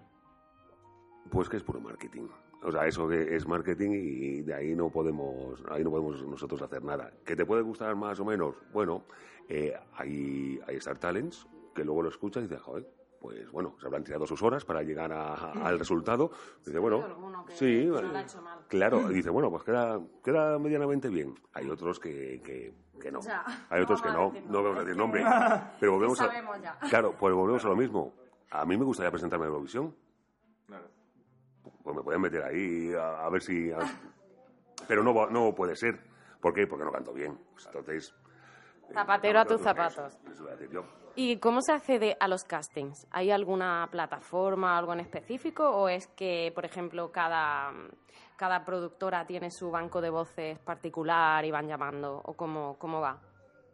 Pues 1.30 1.50
que 1.50 1.58
es 1.58 1.64
puro 1.64 1.82
marketing. 1.82 2.28
O 2.64 2.72
sea, 2.72 2.88
eso 2.88 3.06
que 3.06 3.36
es 3.36 3.46
marketing 3.46 3.92
y 3.92 4.42
de 4.42 4.54
ahí 4.54 4.74
no 4.74 4.90
podemos, 4.90 5.62
ahí 5.70 5.84
no 5.84 5.92
podemos 5.92 6.26
nosotros 6.26 6.62
hacer 6.62 6.82
nada. 6.82 7.12
¿Que 7.26 7.36
te 7.36 7.46
puede 7.46 7.62
gustar 7.62 7.94
más 7.98 8.20
o 8.22 8.26
menos? 8.26 8.56
Bueno, 8.72 9.04
eh, 9.50 9.74
hay, 9.98 10.62
hay 10.66 10.78
Star 10.78 10.98
Talents 10.98 11.46
que 11.76 11.84
luego 11.84 12.04
lo 12.04 12.10
escuchas 12.10 12.44
y 12.44 12.48
dices, 12.48 12.62
joder, 12.62 12.88
pues 13.20 13.50
bueno, 13.52 13.76
se 13.80 13.88
habrán 13.88 14.04
tirado 14.04 14.26
sus 14.28 14.42
horas 14.44 14.64
para 14.66 14.84
llegar 14.84 15.12
a- 15.12 15.34
a- 15.34 15.52
al 15.68 15.80
resultado. 15.80 16.32
Dice, 16.66 16.78
bueno, 16.80 16.98
sí, 17.54 17.86
no 17.86 18.02
lo 18.02 18.18
ha 18.18 18.22
hecho 18.22 18.42
mal. 18.42 18.60
claro, 18.68 19.10
y 19.12 19.14
dice, 19.16 19.30
bueno, 19.30 19.50
pues 19.50 19.64
queda, 19.64 20.00
queda 20.24 20.60
medianamente 20.60 21.10
bien. 21.10 21.34
Hay 21.54 21.70
otros 21.70 22.00
que, 22.00 22.42
que, 22.44 22.74
que 23.00 23.12
no. 23.12 23.22
Ya, 23.22 23.44
Hay 23.70 23.82
otros 23.82 24.04
no 24.04 24.06
que 24.06 24.12
no, 24.14 24.24
a 24.24 24.30
decir 24.32 24.50
no 24.52 24.64
vamos 24.64 24.78
a 24.78 24.82
decir 24.82 24.98
nombre. 24.98 25.24
Pero 25.80 25.92
volvemos 25.94 26.22
a, 26.22 26.58
ya. 26.62 26.80
Claro, 26.90 27.16
pues 27.18 27.34
volvemos 27.34 27.64
a 27.66 27.68
lo 27.70 27.76
mismo. 27.76 28.14
A 28.52 28.66
mí 28.66 28.78
me 28.78 28.86
gustaría 28.86 29.12
presentarme 29.12 29.46
en 29.46 29.52
Eurovisión. 29.52 29.96
Pues 31.84 31.96
me 31.96 32.04
pueden 32.04 32.22
meter 32.22 32.44
ahí 32.44 32.94
a, 32.94 33.26
a 33.26 33.30
ver 33.30 33.42
si... 33.42 33.72
a- 33.72 33.80
Pero 34.88 35.04
no, 35.04 35.14
va- 35.14 35.30
no 35.32 35.54
puede 35.56 35.76
ser. 35.76 36.00
¿Por 36.40 36.54
qué? 36.54 36.68
Porque 36.68 36.86
no 36.86 36.92
canto 36.92 37.14
bien. 37.14 37.38
Pues 37.54 37.66
entonces... 37.66 38.14
Zapatero 38.94 39.40
a 39.40 39.46
tus 39.46 39.62
zapatos. 39.62 40.18
¿Y 41.16 41.38
cómo 41.38 41.62
se 41.62 41.72
accede 41.72 42.18
a 42.20 42.28
los 42.28 42.44
castings? 42.44 43.08
¿Hay 43.12 43.32
alguna 43.32 43.88
plataforma, 43.90 44.78
algo 44.78 44.94
en 44.94 45.00
específico? 45.00 45.70
¿O 45.70 45.88
es 45.88 46.08
que, 46.08 46.52
por 46.54 46.66
ejemplo, 46.66 47.12
cada, 47.12 47.72
cada 48.36 48.66
productora 48.66 49.26
tiene 49.26 49.50
su 49.50 49.72
banco 49.72 50.02
de 50.02 50.10
voces 50.10 50.60
particular 50.60 51.46
y 51.46 51.52
van 51.52 51.68
llamando? 51.68 52.22
¿O 52.26 52.34
cómo, 52.34 52.78
cómo 52.78 53.00
va? 53.00 53.22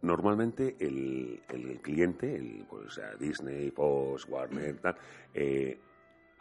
Normalmente 0.04 0.76
el, 0.80 1.42
el 1.50 1.82
cliente, 1.82 2.36
el, 2.36 2.66
pues, 2.70 3.00
Disney, 3.20 3.72
Fox, 3.72 4.28
Warner, 4.28 4.80
tal, 4.80 4.96
eh, 5.34 5.80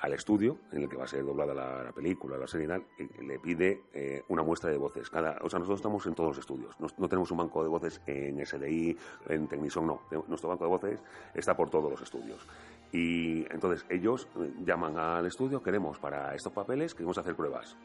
al 0.00 0.14
estudio 0.14 0.56
en 0.72 0.82
el 0.82 0.88
que 0.88 0.96
va 0.96 1.04
a 1.04 1.08
ser 1.08 1.24
doblada 1.24 1.54
la, 1.54 1.92
película, 1.92 2.38
la 2.38 2.46
serie 2.46 2.66
y 2.98 3.02
eh, 3.02 3.08
le 3.22 3.38
pide 3.38 3.82
eh, 3.92 4.22
una 4.28 4.42
muestra 4.42 4.70
de 4.70 4.78
voces. 4.78 5.10
Cada, 5.10 5.38
o 5.42 5.50
sea, 5.50 5.58
nosotros 5.58 5.78
estamos 5.78 6.06
en 6.06 6.14
todos 6.14 6.30
los 6.30 6.38
estudios. 6.38 6.74
No, 6.78 7.08
tenemos 7.08 7.30
un 7.30 7.38
banco 7.38 7.62
de 7.62 7.68
voces 7.68 8.00
en 8.06 8.44
SDI, 8.44 8.96
en 9.28 9.46
Technison, 9.46 9.86
no. 9.86 10.02
Nuestro 10.26 10.48
banco 10.48 10.64
de 10.64 10.70
voces 10.70 11.02
está 11.34 11.54
por 11.54 11.68
todos 11.68 11.90
los 11.90 12.00
estudios. 12.00 12.46
Y 12.92 13.40
entonces 13.52 13.84
ellos 13.90 14.26
eh, 14.36 14.52
llaman 14.64 14.98
al 14.98 15.26
estudio, 15.26 15.62
queremos 15.62 15.98
para 15.98 16.34
estos 16.34 16.52
papeles, 16.52 16.94
queremos 16.94 17.18
hacer 17.18 17.36
pruebas. 17.36 17.76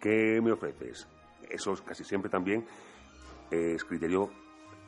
¿Qué 0.00 0.40
me 0.42 0.52
ofreces? 0.52 1.06
Eso 1.48 1.74
casi 1.84 2.02
siempre 2.04 2.30
también 2.30 2.66
es 3.50 3.84
criterio 3.84 4.30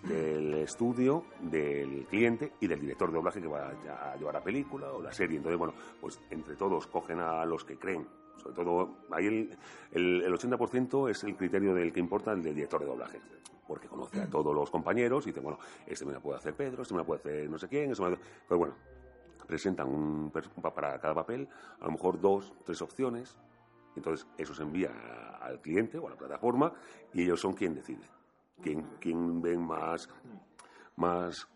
del 0.03 0.55
estudio, 0.55 1.25
del 1.41 2.07
cliente 2.07 2.53
y 2.61 2.67
del 2.67 2.81
director 2.81 3.11
de 3.11 3.17
doblaje 3.17 3.41
que 3.41 3.49
va 3.49 3.69
a 3.69 4.17
llevar 4.17 4.35
la 4.35 4.43
película 4.43 4.93
o 4.93 5.03
la 5.03 5.13
serie. 5.13 5.37
Entonces, 5.37 5.59
bueno, 5.59 5.75
pues 6.01 6.21
entre 6.31 6.57
todos 6.57 6.87
cogen 6.87 7.21
a 7.21 7.45
los 7.45 7.65
que 7.65 7.79
creen. 7.79 8.07
Sobre 8.37 8.55
todo, 8.55 8.99
ahí 9.11 9.27
el, 9.27 9.59
el, 9.93 10.33
80% 10.33 11.11
es 11.11 11.25
el 11.25 11.37
criterio 11.37 11.75
del 11.75 11.93
que 11.93 12.01
importa, 12.01 12.33
el 12.33 12.43
del 12.43 12.55
director 12.55 12.81
de 12.81 12.87
doblaje. 12.87 13.21
Porque 13.67 13.89
conoce 13.89 14.21
a 14.21 14.31
todos 14.31 14.55
los 14.55 14.71
compañeros 14.71 15.27
y 15.27 15.31
dice, 15.31 15.41
bueno, 15.41 15.59
este 15.87 16.05
me 16.05 16.13
la 16.13 16.21
puede 16.21 16.39
hacer 16.39 16.55
Pedro, 16.55 16.83
este 16.83 16.95
me 16.95 17.01
la 17.01 17.07
puede 17.07 17.21
hacer 17.21 17.51
no 17.51 17.59
sé 17.59 17.69
quién, 17.69 17.91
este 17.91 18.05
me 18.05 18.17
Pero 18.49 18.59
bueno, 18.59 18.75
presentan 19.47 19.89
un, 19.89 20.31
para 20.31 21.01
cada 21.01 21.15
papel, 21.15 21.49
a 21.81 21.87
lo 21.87 21.93
mejor 21.93 22.21
dos, 22.21 22.55
tres 22.65 22.81
opciones. 22.83 23.37
Entonces, 23.97 24.27
eso 24.37 24.55
se 24.55 24.63
envía 24.63 24.91
al 25.41 25.61
cliente 25.61 25.99
o 25.99 26.07
a 26.07 26.11
la 26.11 26.17
plataforma 26.17 26.73
y 27.15 27.23
ellos 27.23 27.41
son 27.41 27.55
quien 27.55 27.75
decide 27.75 28.16
quién, 28.63 29.43
ven 29.43 29.61
más, 29.61 30.09
más 30.97 31.49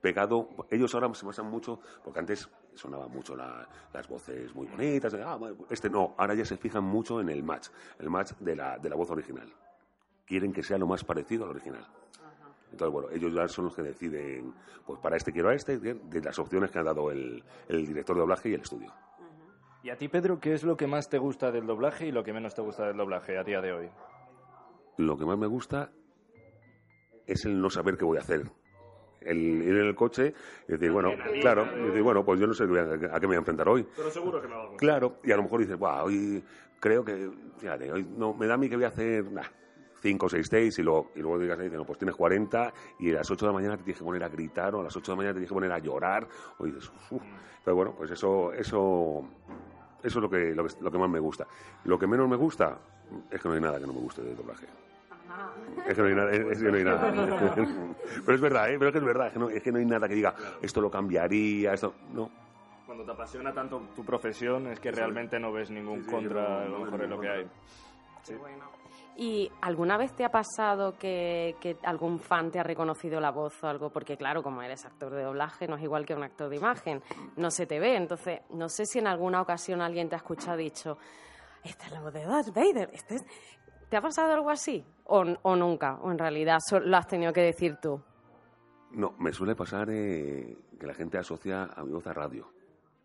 pegado. 0.00 0.48
Ellos 0.70 0.94
ahora 0.94 1.12
se 1.14 1.26
basan 1.26 1.46
mucho, 1.46 1.80
porque 2.02 2.20
antes 2.20 2.48
sonaban 2.74 3.10
mucho 3.10 3.36
las 3.36 4.08
voces 4.08 4.54
muy 4.54 4.66
bonitas, 4.66 5.14
ah, 5.14 5.38
este 5.70 5.88
no, 5.88 6.14
ahora 6.18 6.34
ya 6.34 6.44
se 6.44 6.56
fijan 6.56 6.84
mucho 6.84 7.20
en 7.20 7.28
el 7.28 7.42
match, 7.42 7.68
el 7.98 8.10
match 8.10 8.32
de 8.40 8.56
la, 8.56 8.78
de 8.78 8.88
la 8.88 8.96
voz 8.96 9.10
original. 9.10 9.52
Quieren 10.26 10.52
que 10.52 10.62
sea 10.62 10.78
lo 10.78 10.86
más 10.86 11.04
parecido 11.04 11.44
al 11.44 11.50
original. 11.50 11.86
Entonces, 12.72 12.92
bueno, 12.92 13.10
ellos 13.10 13.32
ya 13.32 13.46
son 13.46 13.66
los 13.66 13.76
que 13.76 13.82
deciden, 13.82 14.52
pues 14.84 14.98
para 14.98 15.16
este 15.16 15.32
quiero 15.32 15.50
a 15.50 15.54
este, 15.54 15.78
de 15.78 16.20
las 16.20 16.38
opciones 16.40 16.72
que 16.72 16.78
ha 16.80 16.82
dado 16.82 17.10
el, 17.10 17.44
el 17.68 17.86
director 17.86 18.16
de 18.16 18.20
doblaje 18.20 18.48
y 18.48 18.54
el 18.54 18.62
estudio. 18.62 18.92
¿Y 19.84 19.90
a 19.90 19.96
ti, 19.96 20.08
Pedro, 20.08 20.40
qué 20.40 20.54
es 20.54 20.64
lo 20.64 20.76
que 20.76 20.86
más 20.86 21.08
te 21.08 21.18
gusta 21.18 21.52
del 21.52 21.66
doblaje 21.66 22.06
y 22.06 22.10
lo 22.10 22.24
que 22.24 22.32
menos 22.32 22.54
te 22.54 22.62
gusta 22.62 22.86
del 22.86 22.96
doblaje 22.96 23.38
a 23.38 23.44
día 23.44 23.60
de 23.60 23.72
hoy? 23.72 23.90
Lo 24.96 25.16
que 25.16 25.26
más 25.26 25.38
me 25.38 25.46
gusta 25.46 25.92
es 27.26 27.44
el 27.44 27.60
no 27.60 27.70
saber 27.70 27.96
qué 27.96 28.04
voy 28.04 28.18
a 28.18 28.20
hacer. 28.20 28.44
El 29.20 29.38
ir 29.38 29.76
en 29.76 29.86
el 29.86 29.94
coche 29.94 30.34
y 30.68 30.72
decir, 30.72 30.90
bueno, 30.90 31.12
claro, 31.40 31.66
y 31.78 31.86
decir, 31.86 32.02
bueno, 32.02 32.24
pues 32.24 32.38
yo 32.38 32.46
no 32.46 32.52
sé 32.52 32.64
a, 32.64 32.66
qué 32.66 33.20
me 33.20 33.26
voy 33.26 33.36
a 33.36 33.38
enfrentar 33.38 33.68
hoy. 33.68 33.86
Pero 33.96 34.10
seguro 34.10 34.40
que 34.42 34.48
me 34.48 34.54
va 34.54 34.64
a 34.64 34.76
Claro, 34.76 35.16
y 35.24 35.32
a 35.32 35.36
lo 35.36 35.44
mejor 35.44 35.60
dices, 35.60 35.78
wow, 35.78 36.04
hoy 36.04 36.44
creo 36.78 37.04
que, 37.04 37.30
fíjate, 37.56 37.90
hoy 37.90 38.06
no, 38.16 38.34
me 38.34 38.46
da 38.46 38.54
a 38.54 38.56
mí 38.58 38.68
que 38.68 38.76
voy 38.76 38.84
a 38.84 38.88
hacer, 38.88 39.32
nah, 39.32 39.44
cinco 40.02 40.26
o 40.26 40.28
seis 40.28 40.50
days 40.50 40.78
y 40.78 40.82
luego, 40.82 41.12
y 41.14 41.20
luego 41.20 41.38
digas, 41.38 41.58
no, 41.58 41.86
pues 41.86 41.98
tienes 41.98 42.14
40 42.14 42.74
y 42.98 43.10
a 43.10 43.14
las 43.14 43.30
8 43.30 43.46
de 43.46 43.52
la 43.52 43.54
mañana 43.54 43.76
te 43.78 43.84
tienes 43.84 43.98
que 43.98 44.04
poner 44.04 44.22
a 44.22 44.28
gritar 44.28 44.74
o 44.74 44.80
a 44.80 44.84
las 44.84 44.94
8 44.94 45.02
de 45.02 45.12
la 45.12 45.16
mañana 45.16 45.32
te 45.32 45.38
tienes 45.38 45.48
que 45.48 45.54
poner 45.54 45.72
a 45.72 45.78
llorar. 45.78 46.28
O 46.58 46.66
dices, 46.66 46.92
Uf. 47.10 47.22
Pero 47.64 47.76
bueno, 47.76 47.94
pues 47.96 48.10
eso, 48.10 48.52
eso, 48.52 49.26
eso 50.02 50.18
es 50.18 50.22
lo 50.22 50.28
que, 50.28 50.54
lo 50.54 50.66
que, 50.66 50.74
lo 50.82 50.90
que 50.90 50.98
más 50.98 51.08
me 51.08 51.18
gusta. 51.18 51.46
Lo 51.84 51.98
que 51.98 52.06
menos 52.06 52.28
me 52.28 52.36
gusta 52.36 52.78
es 53.30 53.40
que 53.40 53.48
no 53.48 53.54
hay 53.54 53.60
nada 53.62 53.80
que 53.80 53.86
no 53.86 53.94
me 53.94 54.00
guste 54.00 54.22
del 54.22 54.36
doblaje. 54.36 54.66
Es 55.86 55.94
que 55.94 56.02
no 56.02 56.08
hay 56.08 56.14
nada. 56.14 56.30
Es 56.32 56.58
que 56.58 56.70
no 56.70 56.76
hay 56.76 56.84
nada. 56.84 57.12
Pero 58.24 58.34
es 58.34 58.40
verdad, 58.40 58.70
¿eh? 58.70 58.76
Pero 58.78 58.86
es 58.88 58.92
que 58.92 58.98
es 58.98 59.04
verdad. 59.04 59.26
Es 59.26 59.32
que, 59.32 59.38
no, 59.38 59.48
es 59.50 59.62
que 59.62 59.72
no 59.72 59.78
hay 59.78 59.84
nada 59.84 60.08
que 60.08 60.14
diga, 60.14 60.34
esto 60.62 60.80
lo 60.80 60.90
cambiaría, 60.90 61.72
esto. 61.72 61.94
No. 62.12 62.30
Cuando 62.86 63.04
te 63.04 63.12
apasiona 63.12 63.52
tanto 63.52 63.80
tu 63.94 64.04
profesión, 64.04 64.66
es 64.68 64.80
que 64.80 64.90
realmente 64.90 65.38
no 65.38 65.52
ves 65.52 65.70
ningún 65.70 66.04
contra, 66.04 66.62
a 66.62 66.64
lo 66.66 66.80
mejor 66.80 67.02
es 67.02 67.10
lo 67.10 67.20
que 67.20 67.28
hay. 67.28 67.46
Sí. 68.22 68.34
Bueno. 68.34 68.64
¿Y 69.16 69.50
alguna 69.60 69.96
vez 69.96 70.12
te 70.12 70.24
ha 70.24 70.30
pasado 70.30 70.98
que, 70.98 71.54
que, 71.60 71.76
algún 71.84 72.18
fan 72.18 72.50
te 72.50 72.58
ha 72.58 72.64
reconocido 72.64 73.20
la 73.20 73.30
voz 73.30 73.62
o 73.62 73.68
algo? 73.68 73.90
Porque 73.90 74.16
claro, 74.16 74.42
como 74.42 74.60
eres 74.60 74.84
actor 74.84 75.14
de 75.14 75.22
doblaje, 75.22 75.68
no 75.68 75.76
es 75.76 75.82
igual 75.82 76.04
que 76.04 76.14
un 76.14 76.24
actor 76.24 76.48
de 76.48 76.56
imagen, 76.56 77.00
no 77.36 77.50
se 77.50 77.66
te 77.66 77.78
ve. 77.78 77.96
Entonces, 77.96 78.40
no 78.50 78.68
sé 78.68 78.84
si 78.86 78.98
en 78.98 79.06
alguna 79.06 79.40
ocasión 79.40 79.80
alguien 79.80 80.08
te 80.08 80.16
ha 80.16 80.18
escuchado 80.18 80.56
dicho, 80.56 80.98
esta 81.62 81.86
es 81.86 81.92
la 81.92 82.00
voz 82.00 82.12
de 82.12 82.24
Darth 82.24 82.52
Vader, 82.52 82.90
este 82.92 83.16
es... 83.16 83.24
¿Te 83.88 83.96
ha 83.96 84.00
pasado 84.00 84.32
algo 84.32 84.50
así? 84.50 84.84
¿O, 85.04 85.24
nunca? 85.56 85.98
¿O 86.02 86.10
en 86.10 86.18
realidad 86.18 86.58
lo 86.82 86.96
has 86.96 87.06
tenido 87.06 87.32
que 87.32 87.42
decir 87.42 87.76
tú? 87.80 88.00
No, 88.92 89.14
me 89.18 89.32
suele 89.32 89.54
pasar 89.54 89.88
eh, 89.90 90.56
que 90.78 90.86
la 90.86 90.94
gente 90.94 91.18
asocia 91.18 91.64
a 91.64 91.84
mi 91.84 91.92
voz 91.92 92.06
a 92.06 92.12
radio. 92.12 92.48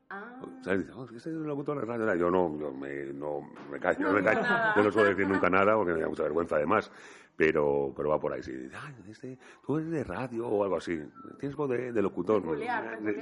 Ah. 0.09 0.41
¿Sabes? 0.63 0.79
Dice, 0.79 0.91
oh, 0.93 1.05
es 1.05 1.25
el 1.27 1.43
locutor 1.43 1.79
de 1.79 1.85
radio. 1.85 2.15
Yo 2.15 2.31
no, 2.31 2.57
yo 2.59 2.71
me, 2.71 3.05
no 3.13 3.41
me 3.71 3.79
callo, 3.79 4.07
no 4.07 4.13
me 4.13 4.23
callo. 4.23 4.41
Yo 4.75 4.83
no 4.83 4.91
suelo 4.91 5.09
decir 5.09 5.27
nunca 5.27 5.49
nada 5.49 5.75
porque 5.75 5.93
me 5.93 6.01
da 6.01 6.09
mucha 6.09 6.23
vergüenza 6.23 6.55
además. 6.55 6.91
Pero, 7.35 7.93
pero 7.95 8.09
va 8.09 8.19
por 8.19 8.33
ahí. 8.33 8.43
Sí. 8.43 8.51
Ay, 8.51 8.95
este, 9.09 9.37
tú 9.65 9.77
eres 9.77 9.89
de 9.91 10.03
radio 10.03 10.47
o 10.47 10.63
algo 10.63 10.77
así. 10.77 10.99
Tienes 11.39 11.55
voz 11.55 11.69
de, 11.69 12.01
locutor. 12.01 12.43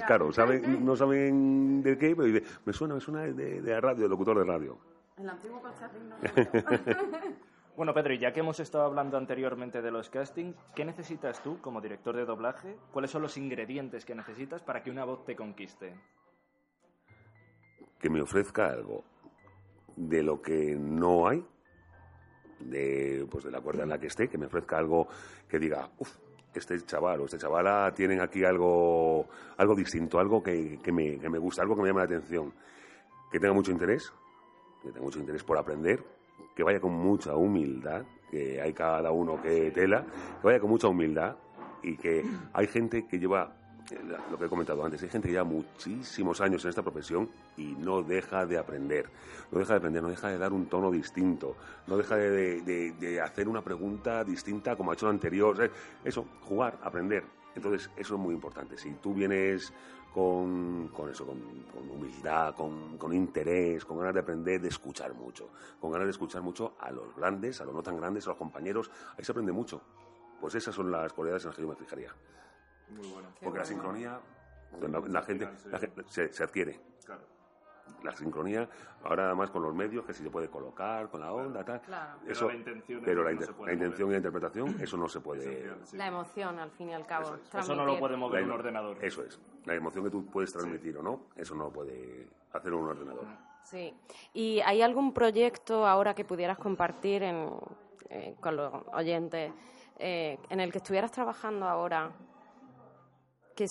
Claro, 0.08 0.32
saben, 0.32 0.84
no 0.84 0.96
saben 0.96 1.84
de 1.84 1.98
qué, 1.98 2.16
pero 2.16 2.24
dice, 2.24 2.44
me 2.66 2.74
suena, 2.74 2.96
me 2.96 3.02
suena 3.02 3.22
de, 3.22 3.62
de 3.62 3.82
radio, 3.82 4.04
de 4.04 4.10
locutor 4.10 4.40
de 4.40 4.46
radio. 4.46 4.78
El 5.18 5.30
antiguo 5.30 5.62
cacharrín. 5.62 6.14
Bueno, 7.78 7.94
Pedro, 7.94 8.12
y 8.12 8.18
ya 8.18 8.32
que 8.32 8.40
hemos 8.40 8.60
estado 8.60 8.86
hablando 8.86 9.18
anteriormente 9.18 9.84
de 9.84 9.92
los 9.92 10.10
castings, 10.10 10.56
¿qué 10.74 10.84
necesitas 10.84 11.44
tú 11.44 11.62
como 11.62 11.80
director 11.80 12.16
de 12.16 12.26
doblaje? 12.26 12.76
¿Cuáles 12.92 13.12
son 13.12 13.22
los 13.22 13.38
ingredientes 13.38 14.04
que 14.04 14.16
necesitas 14.16 14.64
para 14.64 14.82
que 14.82 14.90
una 14.90 15.06
voz 15.06 15.24
te 15.26 15.36
conquiste? 15.36 15.94
Que 18.00 18.10
me 18.10 18.20
ofrezca 18.20 18.72
algo 18.72 19.04
de 19.96 20.24
lo 20.24 20.42
que 20.42 20.76
no 20.76 21.28
hay, 21.28 21.46
de, 22.62 23.28
pues 23.30 23.44
de 23.44 23.52
la 23.52 23.62
cuerda 23.62 23.84
en 23.84 23.90
la 23.90 24.00
que 24.00 24.08
esté, 24.08 24.28
que 24.28 24.40
me 24.40 24.48
ofrezca 24.48 24.80
algo 24.80 25.08
que 25.48 25.60
diga, 25.60 25.88
uff, 26.00 26.18
este 26.56 26.84
chaval 26.84 27.22
o 27.22 27.26
este 27.26 27.38
chavala 27.38 27.94
tienen 27.94 28.22
aquí 28.22 28.44
algo, 28.44 29.28
algo 29.56 29.76
distinto, 29.76 30.18
algo 30.20 30.42
que, 30.42 30.80
que, 30.82 30.92
me, 30.92 31.20
que 31.20 31.30
me 31.30 31.38
gusta, 31.38 31.62
algo 31.62 31.76
que 31.76 31.84
me 31.84 31.90
llame 31.90 32.00
la 32.00 32.06
atención, 32.06 32.52
que 33.32 33.40
tenga 33.40 33.54
mucho 33.54 33.72
interés, 33.72 34.12
que 34.88 34.94
tenga 34.94 35.06
mucho 35.06 35.20
interés 35.20 35.44
por 35.44 35.58
aprender 35.58 36.04
que 36.58 36.64
vaya 36.64 36.80
con 36.80 36.92
mucha 36.92 37.36
humildad, 37.36 38.02
que 38.32 38.60
hay 38.60 38.74
cada 38.74 39.12
uno 39.12 39.40
que 39.40 39.70
tela, 39.70 40.04
que 40.42 40.48
vaya 40.48 40.60
con 40.60 40.72
mucha 40.72 40.88
humildad 40.88 41.36
y 41.84 41.96
que 41.96 42.26
hay 42.52 42.66
gente 42.66 43.06
que 43.06 43.20
lleva, 43.20 43.56
lo 44.32 44.40
que 44.40 44.46
he 44.46 44.50
comentado 44.50 44.84
antes, 44.84 45.04
hay 45.04 45.10
gente 45.10 45.28
que 45.28 45.34
lleva 45.34 45.44
muchísimos 45.44 46.42
años 46.42 46.66
en 46.66 46.70
esta 46.70 46.82
profesión 46.82 47.30
y 47.58 47.76
no 47.76 48.02
deja 48.02 48.48
de 48.48 48.58
aprender, 48.58 49.08
no 49.52 49.60
deja 49.60 49.74
de 49.74 49.78
aprender, 49.78 50.02
no 50.02 50.10
deja 50.10 50.30
de 50.30 50.40
dar 50.40 50.52
un 50.52 50.66
tono 50.66 50.90
distinto, 50.90 51.56
no 51.86 51.96
deja 51.96 52.16
de, 52.18 53.22
hacer 53.24 53.48
una 53.48 53.62
pregunta 53.62 54.24
distinta 54.24 54.76
como 54.76 54.90
ha 54.90 54.96
hecho 54.96 55.06
la 55.06 55.12
anterior, 55.12 55.70
eso, 56.04 56.26
jugar, 56.42 56.80
aprender. 56.82 57.24
Entonces, 57.56 57.90
eso 57.96 58.16
es 58.16 58.20
muy 58.20 58.34
importante. 58.34 58.78
Si 58.78 58.92
tú 58.94 59.14
vienes 59.14 59.72
con, 60.14 60.90
con 60.90 61.10
eso, 61.10 61.26
con, 61.26 61.38
humildad, 61.90 62.56
con, 62.56 63.14
interés, 63.14 63.86
con 63.86 63.98
ganas 64.00 64.14
de 64.14 64.20
aprender, 64.22 64.60
de 64.62 64.70
escuchar 64.70 65.14
mucho, 65.14 65.50
con 65.80 65.92
ganas 65.92 66.08
de 66.08 66.12
escuchar 66.12 66.42
mucho 66.42 66.76
a 66.80 66.92
los 66.92 67.16
grandes, 67.16 67.62
a 67.62 67.66
los 67.66 67.74
no 67.74 67.84
tan 67.84 67.98
grandes, 67.98 68.26
a 68.26 68.30
los 68.30 68.38
compañeros, 68.38 68.90
ahí 69.18 69.24
se 69.24 69.32
aprende 69.32 69.52
mucho. 69.52 69.82
Pues 70.42 70.56
esas 70.56 70.74
son 70.74 70.92
las 70.92 71.14
cualidades 71.14 71.44
en 71.44 71.50
las 71.50 71.56
que 71.56 71.62
yo 71.62 71.68
me 71.68 71.76
fijaría. 71.76 72.14
Muy 72.90 73.08
bueno. 73.08 73.30
Porque 73.42 73.60
la 73.60 73.66
sincronía, 73.66 74.20
la, 75.08 75.22
gente, 75.22 75.50
se, 76.08 76.32
se 76.32 76.44
adquiere. 76.44 76.80
Claro 77.06 77.37
la 78.04 78.16
sincronía, 78.16 78.68
ahora 79.04 79.26
además 79.26 79.50
con 79.52 79.64
los 79.64 79.74
medios, 79.74 80.06
que 80.06 80.14
si 80.14 80.24
se 80.24 80.30
puede 80.30 80.50
colocar, 80.50 81.10
con 81.10 81.22
la 81.22 81.34
onda, 81.34 81.64
tal. 81.64 81.82
Eso, 82.28 82.50
pero 83.04 83.24
la, 83.24 83.32
intención 83.32 84.10
y 84.10 84.12
la 84.12 84.18
interpretación, 84.18 84.76
eso 84.80 84.98
no 84.98 85.08
se 85.08 85.20
puede. 85.20 85.72
La 85.94 86.08
emoción, 86.08 86.60
al 86.60 86.72
fin 86.72 86.90
y 86.90 86.94
al 86.94 87.06
cabo. 87.06 87.38
Eso, 87.54 87.76
no 87.76 87.86
lo 87.86 88.00
puede 88.00 88.16
mover 88.18 88.44
un 88.44 88.52
ordenador. 88.52 88.98
Eso 89.04 89.24
es. 89.24 89.40
La 89.66 89.76
emoción 89.76 90.04
que 90.06 90.12
tú 90.12 90.26
puedes 90.26 90.52
transmitir 90.54 90.98
o 90.98 91.04
no, 91.04 91.22
eso 91.36 91.56
no 91.56 91.66
lo 91.66 91.72
puede 91.72 92.28
hacer 92.54 92.74
un 92.74 92.88
ordenador. 92.88 93.26
Sí. 93.64 93.94
¿Y 94.34 94.62
hay 94.62 94.82
algún 94.82 95.14
proyecto 95.14 95.86
ahora 95.86 96.14
que 96.14 96.24
pudieras 96.24 96.58
compartir 96.58 97.24
en, 97.24 97.50
eh, 98.10 98.36
con 98.40 98.56
los 98.56 98.74
oyentes 98.94 99.52
eh, 100.00 100.38
en 100.50 100.60
el 100.60 100.72
que 100.72 100.78
estuvieras 100.78 101.12
trabajando 101.12 101.68
ahora 101.68 102.12
que, 103.56 103.66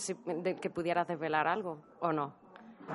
que 0.61 0.70
pudieras 0.70 1.09
desvelar 1.09 1.46
algo 1.48 1.79
o 2.00 2.12
no? 2.12 2.46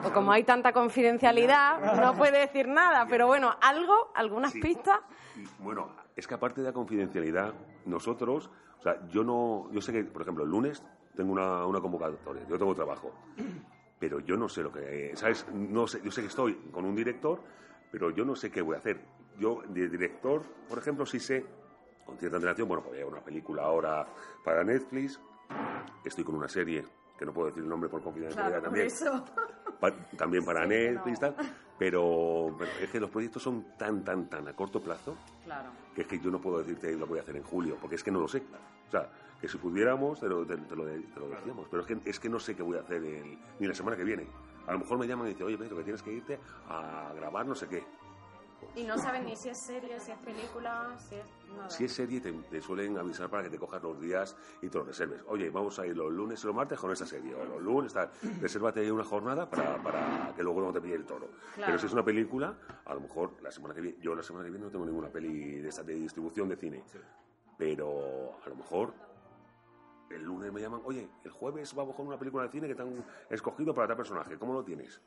O 0.04 0.12
como 0.12 0.32
hay 0.32 0.44
tanta 0.44 0.72
confidencialidad, 0.72 2.02
no 2.02 2.16
puede 2.16 2.40
decir 2.40 2.68
nada, 2.68 3.06
pero 3.10 3.28
bueno, 3.28 3.56
algo, 3.62 4.12
algunas 4.16 4.54
pistas. 4.54 5.00
Bueno, 5.60 5.90
es 6.16 6.28
que 6.28 6.34
aparte 6.34 6.62
de 6.62 6.68
la 6.68 6.74
confidencialidad, 6.74 7.54
nosotros, 7.86 8.50
o 8.80 8.82
sea, 8.82 9.06
yo 9.10 9.24
no, 9.24 9.70
yo 9.72 9.82
sé 9.82 9.92
que, 9.92 10.04
por 10.04 10.22
ejemplo, 10.22 10.44
el 10.44 10.50
lunes 10.50 10.84
tengo 11.16 11.34
una, 11.34 11.66
una 11.66 11.82
convocatoria, 11.82 12.48
yo 12.48 12.58
tengo 12.58 12.74
trabajo, 12.74 13.12
pero 14.00 14.20
yo 14.20 14.38
no 14.38 14.50
sé 14.50 14.64
lo 14.64 14.72
que, 14.72 15.12
¿sabes? 15.16 15.46
No 15.54 15.88
sé, 15.88 16.02
yo 16.04 16.12
sé 16.12 16.22
que 16.22 16.28
estoy 16.28 16.54
con 16.72 16.86
un 16.86 16.96
director, 16.96 17.42
pero 17.92 18.10
yo 18.10 18.26
no 18.26 18.36
sé 18.36 18.50
qué 18.50 18.62
voy 18.62 18.76
a 18.76 18.80
hacer. 18.80 19.00
Yo, 19.38 19.62
de 19.68 19.88
director, 19.88 20.42
por 20.68 20.78
ejemplo, 20.80 21.06
sí 21.06 21.20
sé 21.20 21.46
con 22.06 22.18
cierta 22.18 22.38
antelación, 22.38 22.68
bueno, 22.68 22.84
pues 22.84 22.96
voy 22.96 23.04
a 23.04 23.08
una 23.08 23.24
película 23.24 23.64
ahora 23.64 24.06
para 24.44 24.64
Netflix, 24.64 25.20
estoy 26.04 26.24
con 26.24 26.36
una 26.36 26.48
serie, 26.48 26.84
que 27.18 27.26
no 27.26 27.34
puedo 27.34 27.48
decir 27.48 27.64
el 27.64 27.70
nombre 27.70 27.90
por 27.90 28.02
confidencialidad 28.02 28.62
también, 28.62 28.90
pa- 29.82 29.92
también 30.16 30.46
para 30.46 30.66
Netflix, 30.66 31.20
tal, 31.20 31.36
pero, 31.78 32.56
pero 32.58 32.72
es 32.82 32.90
que 32.90 33.00
los 33.00 33.10
proyectos 33.10 33.42
son 33.44 33.66
tan, 33.78 34.04
tan, 34.06 34.28
tan 34.30 34.48
a 34.48 34.54
corto 34.54 34.80
plazo 34.82 35.18
Claro. 35.44 35.70
que 35.96 36.02
es 36.04 36.08
que 36.08 36.20
yo 36.20 36.30
no 36.32 36.40
puedo 36.40 36.60
decirte 36.60 36.96
lo 36.96 37.08
voy 37.08 37.20
a 37.20 37.24
hacer 37.24 37.36
en 37.36 37.44
julio, 37.44 37.78
porque 37.82 37.96
es 37.96 38.04
que 38.04 38.12
no 38.12 38.20
lo 38.20 38.28
sé. 38.28 38.44
O 38.88 38.92
sea, 38.92 39.10
que 39.42 39.48
si 39.48 39.58
pudiéramos, 39.58 40.20
te 40.20 40.28
lo, 40.30 40.46
te, 40.46 40.56
te 40.56 40.76
lo, 40.76 40.86
te 40.86 41.20
lo 41.20 41.30
decíamos, 41.30 41.68
pero 41.70 41.82
es 41.82 41.88
que, 41.88 41.98
es 42.10 42.20
que 42.20 42.30
no 42.30 42.40
sé 42.40 42.56
qué 42.56 42.62
voy 42.64 42.78
a 42.78 42.82
hacer 42.82 43.04
el- 43.04 43.38
ni 43.60 43.68
la 43.68 43.74
semana 43.74 43.98
que 43.98 44.04
viene. 44.04 44.28
A 44.68 44.74
lo 44.74 44.80
mejor 44.80 45.00
me 45.00 45.08
llaman 45.08 45.26
y 45.28 45.32
dicen, 45.32 45.48
oye, 45.48 45.58
Pedro, 45.58 45.76
que 45.78 45.84
tienes 45.84 46.04
que 46.04 46.14
irte 46.14 46.40
a 46.70 47.12
grabar 47.16 47.46
no 47.48 47.56
sé 47.56 47.68
qué. 47.68 47.84
Y 48.76 48.84
no 48.84 48.98
saben 48.98 49.26
ni 49.26 49.36
si 49.36 49.50
es 49.50 49.58
serie, 49.58 50.00
si 50.00 50.12
es 50.12 50.18
película, 50.20 50.96
si 50.98 51.16
es 51.16 51.26
nada. 51.56 51.70
Si 51.70 51.86
es 51.86 51.94
serie, 51.94 52.22
te, 52.22 52.32
te 52.32 52.62
suelen 52.62 52.98
avisar 52.98 53.30
para 53.30 53.44
que 53.44 53.50
te 53.50 53.60
cojas 53.60 53.82
los 53.84 54.00
días 54.00 54.36
y 54.62 54.70
te 54.70 54.78
los 54.78 54.88
reserves. 54.88 55.22
Oye, 55.28 55.50
vamos 55.50 55.78
a 55.80 55.86
ir 55.86 55.96
los 55.96 56.12
lunes 56.12 56.44
y 56.44 56.48
los 56.48 56.56
martes 56.56 56.80
con 56.80 56.92
esta 56.92 57.06
serie, 57.06 57.36
o 57.36 57.44
los 57.44 57.62
lunes, 57.62 57.94
tal. 57.94 58.10
Resérvate 58.40 58.80
ahí 58.80 58.90
una 58.90 59.04
jornada 59.04 59.50
para, 59.50 59.82
para 59.82 60.34
que 60.36 60.44
luego 60.44 60.62
no 60.62 60.72
te 60.72 60.80
pille 60.80 60.96
el 60.96 61.06
toro. 61.06 61.28
Claro. 61.56 61.66
Pero 61.66 61.80
si 61.80 61.86
es 61.88 61.94
una 61.94 62.04
película, 62.06 62.56
a 62.86 62.94
lo 62.94 63.02
mejor 63.02 63.42
la 63.42 63.52
semana 63.52 63.74
que 63.74 63.82
viene, 63.82 63.98
yo 64.02 64.16
la 64.16 64.24
semana 64.24 64.46
que 64.46 64.52
viene 64.52 64.66
no 64.66 64.72
tengo 64.72 64.86
ninguna 64.86 65.10
peli 65.10 65.60
de 65.60 65.70
esta 65.70 65.84
de 65.84 65.96
distribución 65.96 66.48
de 66.48 66.56
cine. 66.56 66.84
Pero 67.58 68.38
a 68.44 68.50
lo 68.50 68.56
mejor 68.56 68.94
el 70.10 70.24
lunes 70.24 70.52
me 70.52 70.62
llaman, 70.62 70.82
oye, 70.84 71.10
el 71.24 71.32
jueves 71.32 71.74
vamos 71.74 71.96
con 71.96 72.08
una 72.08 72.18
película 72.18 72.44
de 72.44 72.50
cine 72.50 72.68
que 72.68 72.76
te 72.76 72.82
han 72.82 73.04
escogido 73.30 73.74
para 73.74 73.88
tal 73.88 73.98
personaje, 73.98 74.38
¿cómo 74.38 74.54
lo 74.54 74.64
tienes? 74.64 75.02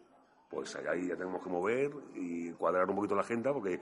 Pues 0.54 0.76
ahí 0.76 1.08
ya 1.08 1.16
tenemos 1.16 1.42
que 1.42 1.50
mover 1.50 1.90
y 2.14 2.52
cuadrar 2.52 2.88
un 2.88 2.94
poquito 2.96 3.14
la 3.16 3.22
agenda 3.22 3.52
porque 3.52 3.80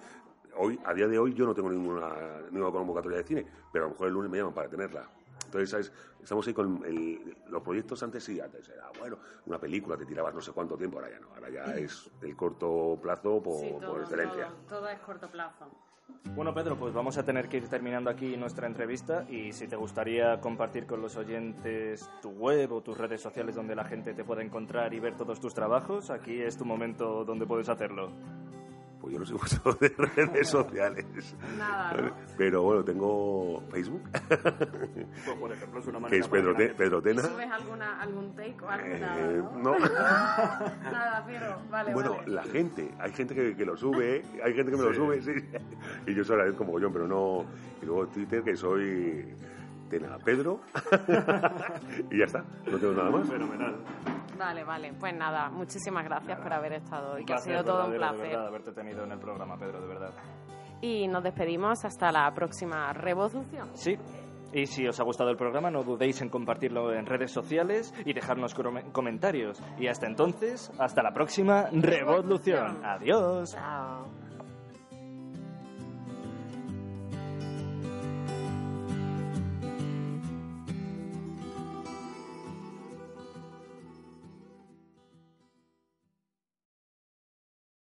hoy, 0.56 0.80
a 0.84 0.94
día 0.94 1.06
de 1.06 1.18
hoy, 1.18 1.34
yo 1.34 1.44
no 1.44 1.54
tengo 1.54 1.70
ninguna, 1.70 2.40
ninguna 2.50 2.72
convocatoria 2.72 3.18
de 3.18 3.24
cine, 3.24 3.46
pero 3.70 3.84
a 3.84 3.88
lo 3.88 3.92
mejor 3.92 4.08
el 4.08 4.14
lunes 4.14 4.30
me 4.30 4.38
llaman 4.38 4.54
para 4.54 4.68
tenerla. 4.68 5.06
Entonces, 5.44 5.68
¿sabes? 5.68 5.92
estamos 6.22 6.46
ahí 6.46 6.54
con 6.54 6.82
el- 6.86 7.36
los 7.50 7.62
proyectos 7.62 8.02
antes 8.02 8.24
sí, 8.24 8.40
antes 8.40 8.66
era, 8.70 8.88
bueno, 8.98 9.18
una 9.44 9.58
película, 9.58 9.98
te 9.98 10.06
tirabas 10.06 10.34
no 10.34 10.40
sé 10.40 10.52
cuánto 10.52 10.78
tiempo, 10.78 10.96
ahora 10.98 11.10
ya 11.10 11.20
no, 11.20 11.28
ahora 11.34 11.50
ya 11.50 11.74
es 11.76 12.10
el 12.22 12.34
corto 12.34 12.98
plazo 13.02 13.42
por, 13.42 13.60
Sí, 13.60 13.70
por 13.72 13.80
todo, 13.80 14.00
excelencia. 14.02 14.46
todo, 14.48 14.56
todo 14.80 14.88
es 14.88 14.98
corto 15.00 15.30
plazo. 15.30 15.66
Bueno, 16.34 16.54
Pedro, 16.54 16.78
pues 16.78 16.94
vamos 16.94 17.18
a 17.18 17.24
tener 17.24 17.48
que 17.50 17.58
ir 17.58 17.68
terminando 17.68 18.08
aquí 18.08 18.38
nuestra 18.38 18.66
entrevista 18.66 19.26
y 19.28 19.52
si 19.52 19.68
te 19.68 19.76
gustaría 19.76 20.40
compartir 20.40 20.86
con 20.86 21.02
los 21.02 21.16
oyentes 21.16 22.08
tu 22.22 22.30
web 22.30 22.72
o 22.72 22.80
tus 22.80 22.96
redes 22.96 23.20
sociales 23.20 23.54
donde 23.54 23.74
la 23.74 23.84
gente 23.84 24.14
te 24.14 24.24
pueda 24.24 24.42
encontrar 24.42 24.94
y 24.94 25.00
ver 25.00 25.14
todos 25.14 25.40
tus 25.40 25.52
trabajos, 25.52 26.08
aquí 26.08 26.40
es 26.40 26.56
tu 26.56 26.64
momento 26.64 27.26
donde 27.26 27.46
puedes 27.46 27.68
hacerlo. 27.68 28.12
Pues 29.02 29.12
yo 29.14 29.18
no 29.18 29.26
soy 29.26 29.36
mucho 29.36 29.78
de 29.80 29.88
redes 29.98 30.48
sociales. 30.48 31.04
Nada, 31.58 31.92
¿no? 32.00 32.12
Pero 32.38 32.62
bueno, 32.62 32.84
tengo 32.84 33.60
Facebook, 33.72 34.02
Pues, 34.28 35.36
por 35.40 35.52
ejemplo, 35.52 35.80
es 35.80 35.86
una 35.88 35.98
que 35.98 36.02
manera 36.02 36.20
es 36.24 36.28
Pedro, 36.28 36.54
Te- 36.54 36.68
Pedro 36.68 37.02
Tena. 37.02 37.22
¿Subes 37.22 37.50
alguna, 37.50 38.00
algún 38.00 38.34
take 38.36 38.56
o 38.62 38.68
algo? 38.68 38.86
Eh, 38.86 39.42
¿no? 39.56 39.76
no. 39.76 39.78
Nada, 39.88 41.24
pero 41.26 41.56
vale, 41.68 41.92
Bueno, 41.94 42.14
vale. 42.16 42.30
la 42.30 42.44
gente, 42.44 42.94
hay 43.00 43.12
gente 43.12 43.34
que, 43.34 43.56
que 43.56 43.66
lo 43.66 43.76
sube, 43.76 44.22
hay 44.42 44.54
gente 44.54 44.70
que 44.70 44.76
me 44.78 44.84
lo 44.84 44.94
sube, 44.94 45.20
sí. 45.20 45.32
Y 46.06 46.14
yo 46.14 46.22
soy 46.22 46.52
como 46.54 46.78
yo, 46.78 46.92
pero 46.92 47.08
no. 47.08 47.44
Y 47.82 47.86
luego 47.86 48.06
Twitter, 48.06 48.44
que 48.44 48.56
soy 48.56 49.34
Tena 49.90 50.16
Pedro. 50.18 50.60
y 52.10 52.18
ya 52.18 52.24
está, 52.26 52.44
no 52.70 52.78
tengo 52.78 52.92
nada 52.94 53.10
más. 53.10 53.28
Fenomenal. 53.28 53.74
Vale, 54.42 54.64
vale. 54.64 54.92
Pues 54.98 55.14
nada, 55.14 55.48
muchísimas 55.50 56.04
gracias 56.04 56.38
por 56.40 56.52
haber 56.52 56.72
estado 56.74 57.12
hoy, 57.14 57.24
que 57.24 57.32
ha 57.32 57.36
placer 57.36 57.52
sido 57.52 57.64
todo 57.64 57.84
un 57.86 57.92
verdadero, 57.92 58.12
De 58.12 58.18
placer. 58.18 58.36
verdad, 58.36 58.48
haberte 58.48 58.72
tenido 58.72 59.04
en 59.04 59.12
el 59.12 59.18
programa, 59.18 59.56
Pedro, 59.56 59.80
de 59.80 59.86
verdad. 59.86 60.10
Y 60.80 61.06
nos 61.06 61.22
despedimos 61.22 61.84
hasta 61.84 62.10
la 62.10 62.32
próxima 62.34 62.92
revolución. 62.92 63.70
Sí. 63.74 63.96
Y 64.52 64.66
si 64.66 64.86
os 64.86 64.98
ha 65.00 65.04
gustado 65.04 65.30
el 65.30 65.36
programa, 65.36 65.70
no 65.70 65.82
dudéis 65.82 66.20
en 66.20 66.28
compartirlo 66.28 66.92
en 66.92 67.06
redes 67.06 67.30
sociales 67.30 67.94
y 68.04 68.12
dejarnos 68.12 68.54
comentarios. 68.92 69.62
Y 69.78 69.86
hasta 69.86 70.06
entonces, 70.06 70.70
hasta 70.78 71.02
la 71.02 71.12
próxima 71.12 71.68
revolución. 71.72 72.84
Adiós. 72.84 73.52
Chao. 73.52 74.21